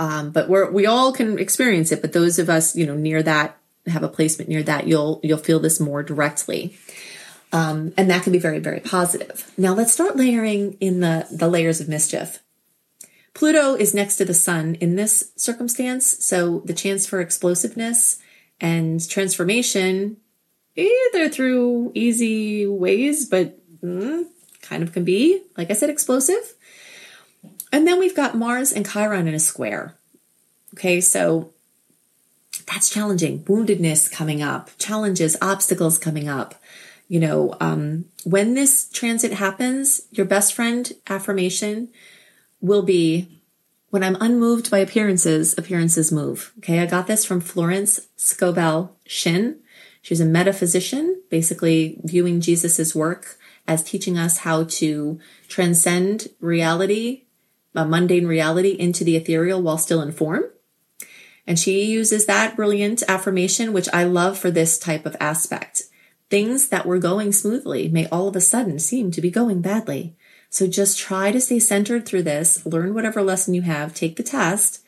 Um, 0.00 0.32
but 0.32 0.48
we're, 0.48 0.68
we 0.72 0.84
all 0.84 1.12
can 1.12 1.38
experience 1.38 1.92
it, 1.92 2.02
but 2.02 2.12
those 2.12 2.40
of 2.40 2.50
us, 2.50 2.74
you 2.74 2.86
know, 2.86 2.96
near 2.96 3.22
that 3.22 3.56
have 3.86 4.02
a 4.02 4.08
placement 4.08 4.48
near 4.48 4.62
that, 4.64 4.86
you'll 4.86 5.20
you'll 5.22 5.38
feel 5.38 5.60
this 5.60 5.80
more 5.80 6.02
directly. 6.02 6.76
Um, 7.52 7.92
and 7.96 8.10
that 8.10 8.22
can 8.22 8.32
be 8.32 8.38
very, 8.38 8.58
very 8.58 8.80
positive. 8.80 9.50
Now 9.58 9.74
let's 9.74 9.92
start 9.92 10.16
layering 10.16 10.76
in 10.80 11.00
the, 11.00 11.26
the 11.30 11.48
layers 11.48 11.80
of 11.80 11.88
mischief. 11.88 12.41
Pluto 13.34 13.74
is 13.74 13.94
next 13.94 14.16
to 14.16 14.24
the 14.24 14.34
sun 14.34 14.74
in 14.76 14.96
this 14.96 15.32
circumstance, 15.36 16.24
so 16.24 16.60
the 16.64 16.74
chance 16.74 17.06
for 17.06 17.20
explosiveness 17.20 18.18
and 18.60 19.06
transformation, 19.08 20.18
either 20.76 21.28
through 21.28 21.92
easy 21.94 22.66
ways, 22.66 23.26
but 23.26 23.58
mm, 23.80 24.26
kind 24.60 24.82
of 24.82 24.92
can 24.92 25.04
be, 25.04 25.42
like 25.56 25.70
I 25.70 25.74
said, 25.74 25.90
explosive. 25.90 26.54
And 27.72 27.86
then 27.86 27.98
we've 27.98 28.16
got 28.16 28.36
Mars 28.36 28.70
and 28.70 28.88
Chiron 28.88 29.26
in 29.26 29.34
a 29.34 29.40
square. 29.40 29.94
Okay, 30.74 31.00
so 31.00 31.52
that's 32.70 32.90
challenging. 32.90 33.44
Woundedness 33.44 34.12
coming 34.12 34.42
up, 34.42 34.70
challenges, 34.78 35.36
obstacles 35.40 35.98
coming 35.98 36.28
up. 36.28 36.54
You 37.08 37.20
know, 37.20 37.56
um, 37.60 38.06
when 38.24 38.54
this 38.54 38.88
transit 38.90 39.32
happens, 39.32 40.02
your 40.10 40.26
best 40.26 40.54
friend 40.54 40.90
affirmation 41.08 41.88
will 42.62 42.82
be 42.82 43.42
when 43.90 44.02
I'm 44.02 44.16
unmoved 44.20 44.70
by 44.70 44.78
appearances, 44.78 45.54
appearances 45.58 46.10
move. 46.10 46.54
Okay. 46.58 46.80
I 46.80 46.86
got 46.86 47.06
this 47.06 47.26
from 47.26 47.42
Florence 47.42 48.08
Scovel 48.16 48.96
Shinn. 49.06 49.58
She's 50.00 50.20
a 50.20 50.24
metaphysician, 50.24 51.20
basically 51.28 52.00
viewing 52.02 52.40
Jesus's 52.40 52.94
work 52.94 53.36
as 53.68 53.82
teaching 53.82 54.16
us 54.16 54.38
how 54.38 54.64
to 54.64 55.20
transcend 55.46 56.28
reality, 56.40 57.24
a 57.74 57.84
mundane 57.84 58.26
reality 58.26 58.70
into 58.70 59.04
the 59.04 59.16
ethereal 59.16 59.60
while 59.60 59.78
still 59.78 60.00
in 60.00 60.10
form. 60.10 60.44
And 61.46 61.58
she 61.58 61.84
uses 61.84 62.26
that 62.26 62.56
brilliant 62.56 63.02
affirmation, 63.08 63.72
which 63.72 63.88
I 63.92 64.04
love 64.04 64.38
for 64.38 64.50
this 64.50 64.78
type 64.78 65.04
of 65.04 65.16
aspect. 65.20 65.82
Things 66.30 66.68
that 66.70 66.86
were 66.86 66.98
going 66.98 67.32
smoothly 67.32 67.88
may 67.88 68.08
all 68.08 68.26
of 68.26 68.36
a 68.36 68.40
sudden 68.40 68.78
seem 68.78 69.10
to 69.10 69.20
be 69.20 69.30
going 69.30 69.60
badly. 69.60 70.16
So 70.52 70.66
just 70.66 70.98
try 70.98 71.32
to 71.32 71.40
stay 71.40 71.58
centered 71.58 72.04
through 72.04 72.24
this, 72.24 72.66
learn 72.66 72.92
whatever 72.92 73.22
lesson 73.22 73.54
you 73.54 73.62
have, 73.62 73.94
take 73.94 74.16
the 74.16 74.22
test. 74.22 74.84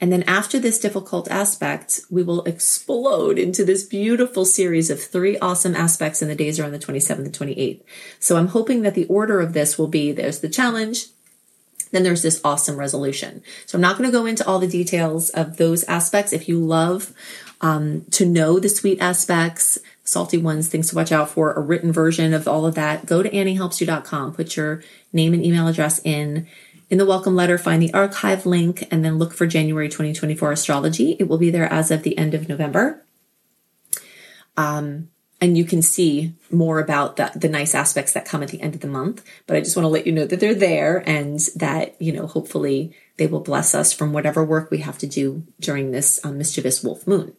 And 0.00 0.12
then 0.12 0.22
after 0.22 0.60
this 0.60 0.78
difficult 0.78 1.28
aspect, 1.28 2.02
we 2.08 2.22
will 2.22 2.44
explode 2.44 3.36
into 3.36 3.64
this 3.64 3.82
beautiful 3.82 4.44
series 4.44 4.90
of 4.90 5.02
three 5.02 5.36
awesome 5.38 5.74
aspects 5.74 6.22
in 6.22 6.28
the 6.28 6.36
days 6.36 6.60
around 6.60 6.70
the 6.70 6.78
27th 6.78 7.18
and 7.18 7.32
28th. 7.32 7.82
So 8.20 8.36
I'm 8.36 8.46
hoping 8.46 8.82
that 8.82 8.94
the 8.94 9.06
order 9.06 9.40
of 9.40 9.54
this 9.54 9.76
will 9.76 9.88
be 9.88 10.12
there's 10.12 10.38
the 10.38 10.48
challenge, 10.48 11.06
then 11.90 12.04
there's 12.04 12.22
this 12.22 12.40
awesome 12.44 12.76
resolution. 12.76 13.42
So 13.66 13.76
I'm 13.76 13.82
not 13.82 13.98
going 13.98 14.08
to 14.08 14.16
go 14.16 14.24
into 14.24 14.46
all 14.46 14.60
the 14.60 14.68
details 14.68 15.30
of 15.30 15.56
those 15.56 15.82
aspects. 15.84 16.32
If 16.32 16.48
you 16.48 16.60
love 16.60 17.12
um, 17.60 18.04
to 18.12 18.24
know 18.24 18.60
the 18.60 18.68
sweet 18.68 19.00
aspects, 19.00 19.78
salty 20.04 20.38
ones, 20.38 20.68
things 20.68 20.88
to 20.90 20.96
watch 20.96 21.12
out 21.12 21.30
for, 21.30 21.52
a 21.52 21.60
written 21.60 21.92
version 21.92 22.32
of 22.32 22.48
all 22.48 22.66
of 22.66 22.74
that, 22.76 23.06
go 23.06 23.22
to 23.22 23.30
anniehelpsyou.com, 23.30 24.34
put 24.34 24.56
your 24.56 24.82
name 25.12 25.34
and 25.34 25.44
email 25.44 25.68
address 25.68 26.00
in. 26.04 26.46
In 26.90 26.98
the 26.98 27.06
welcome 27.06 27.36
letter, 27.36 27.58
find 27.58 27.82
the 27.82 27.92
archive 27.92 28.46
link 28.46 28.86
and 28.90 29.04
then 29.04 29.18
look 29.18 29.34
for 29.34 29.46
January 29.46 29.88
2024 29.88 30.52
astrology. 30.52 31.16
It 31.18 31.28
will 31.28 31.38
be 31.38 31.50
there 31.50 31.70
as 31.70 31.90
of 31.90 32.02
the 32.02 32.16
end 32.16 32.34
of 32.34 32.48
November. 32.48 33.04
Um, 34.56 35.10
and 35.40 35.56
you 35.56 35.64
can 35.64 35.82
see 35.82 36.34
more 36.50 36.80
about 36.80 37.16
the, 37.16 37.30
the 37.34 37.48
nice 37.48 37.74
aspects 37.74 38.12
that 38.12 38.24
come 38.24 38.42
at 38.42 38.48
the 38.48 38.60
end 38.60 38.74
of 38.74 38.80
the 38.80 38.88
month. 38.88 39.24
But 39.46 39.56
I 39.56 39.60
just 39.60 39.76
want 39.76 39.84
to 39.84 39.90
let 39.90 40.06
you 40.06 40.12
know 40.12 40.26
that 40.26 40.40
they're 40.40 40.54
there 40.54 41.02
and 41.06 41.38
that, 41.56 42.00
you 42.00 42.12
know, 42.12 42.26
hopefully 42.26 42.92
they 43.18 43.26
will 43.26 43.40
bless 43.40 43.74
us 43.74 43.92
from 43.92 44.12
whatever 44.12 44.44
work 44.44 44.70
we 44.70 44.78
have 44.78 44.98
to 44.98 45.06
do 45.06 45.44
during 45.60 45.90
this 45.90 46.24
um, 46.24 46.38
mischievous 46.38 46.82
wolf 46.82 47.06
moon. 47.06 47.34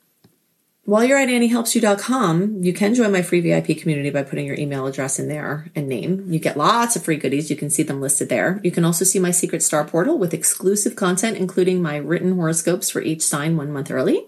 While 0.85 1.03
you're 1.03 1.19
at 1.19 1.29
anniehelpsyou.com, 1.29 2.63
you 2.63 2.73
can 2.73 2.95
join 2.95 3.11
my 3.11 3.21
free 3.21 3.41
VIP 3.41 3.77
community 3.77 4.09
by 4.09 4.23
putting 4.23 4.47
your 4.47 4.57
email 4.57 4.87
address 4.87 5.19
in 5.19 5.27
there 5.27 5.69
and 5.75 5.87
name. 5.87 6.25
You 6.27 6.39
get 6.39 6.57
lots 6.57 6.95
of 6.95 7.03
free 7.03 7.17
goodies. 7.17 7.49
You 7.49 7.55
can 7.55 7.69
see 7.69 7.83
them 7.83 8.01
listed 8.01 8.29
there. 8.29 8.59
You 8.63 8.71
can 8.71 8.85
also 8.85 9.05
see 9.05 9.19
my 9.19 9.31
secret 9.31 9.61
star 9.61 9.85
portal 9.85 10.17
with 10.17 10.33
exclusive 10.33 10.95
content, 10.95 11.37
including 11.37 11.81
my 11.81 11.97
written 11.97 12.35
horoscopes 12.35 12.89
for 12.89 13.01
each 13.01 13.21
sign 13.21 13.55
one 13.55 13.71
month 13.71 13.91
early, 13.91 14.27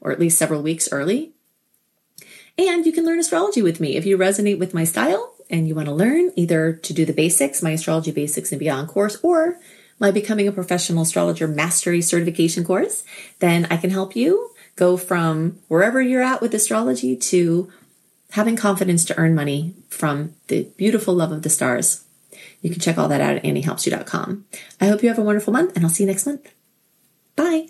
or 0.00 0.10
at 0.10 0.18
least 0.18 0.38
several 0.38 0.62
weeks 0.62 0.88
early. 0.90 1.32
And 2.58 2.86
you 2.86 2.92
can 2.92 3.04
learn 3.04 3.20
astrology 3.20 3.62
with 3.62 3.80
me 3.80 3.96
if 3.96 4.06
you 4.06 4.16
resonate 4.16 4.58
with 4.58 4.74
my 4.74 4.84
style 4.84 5.34
and 5.50 5.68
you 5.68 5.74
want 5.74 5.86
to 5.86 5.94
learn 5.94 6.32
either 6.36 6.72
to 6.72 6.92
do 6.92 7.04
the 7.04 7.12
basics, 7.12 7.62
my 7.62 7.70
astrology 7.70 8.10
basics 8.10 8.50
and 8.50 8.58
beyond 8.58 8.88
course, 8.88 9.18
or 9.22 9.58
my 9.98 10.10
Becoming 10.10 10.48
a 10.48 10.52
Professional 10.52 11.02
Astrologer 11.02 11.48
Mastery 11.48 12.02
Certification 12.02 12.64
course, 12.64 13.04
then 13.38 13.66
I 13.70 13.76
can 13.76 13.90
help 13.90 14.16
you 14.16 14.50
go 14.76 14.96
from 14.96 15.58
wherever 15.68 16.00
you're 16.00 16.22
at 16.22 16.40
with 16.40 16.54
astrology 16.54 17.16
to 17.16 17.70
having 18.32 18.56
confidence 18.56 19.04
to 19.06 19.18
earn 19.18 19.34
money 19.34 19.74
from 19.88 20.34
the 20.48 20.64
beautiful 20.76 21.14
love 21.14 21.32
of 21.32 21.42
the 21.42 21.50
stars. 21.50 22.04
You 22.60 22.70
can 22.70 22.80
check 22.80 22.98
all 22.98 23.08
that 23.08 23.20
out 23.20 23.36
at 23.36 23.44
anniehelpsyou.com. 23.44 24.44
I 24.80 24.86
hope 24.86 25.02
you 25.02 25.08
have 25.08 25.18
a 25.18 25.22
wonderful 25.22 25.52
month 25.52 25.74
and 25.74 25.84
I'll 25.84 25.90
see 25.90 26.04
you 26.04 26.08
next 26.08 26.26
month. 26.26 26.52
Bye. 27.34 27.68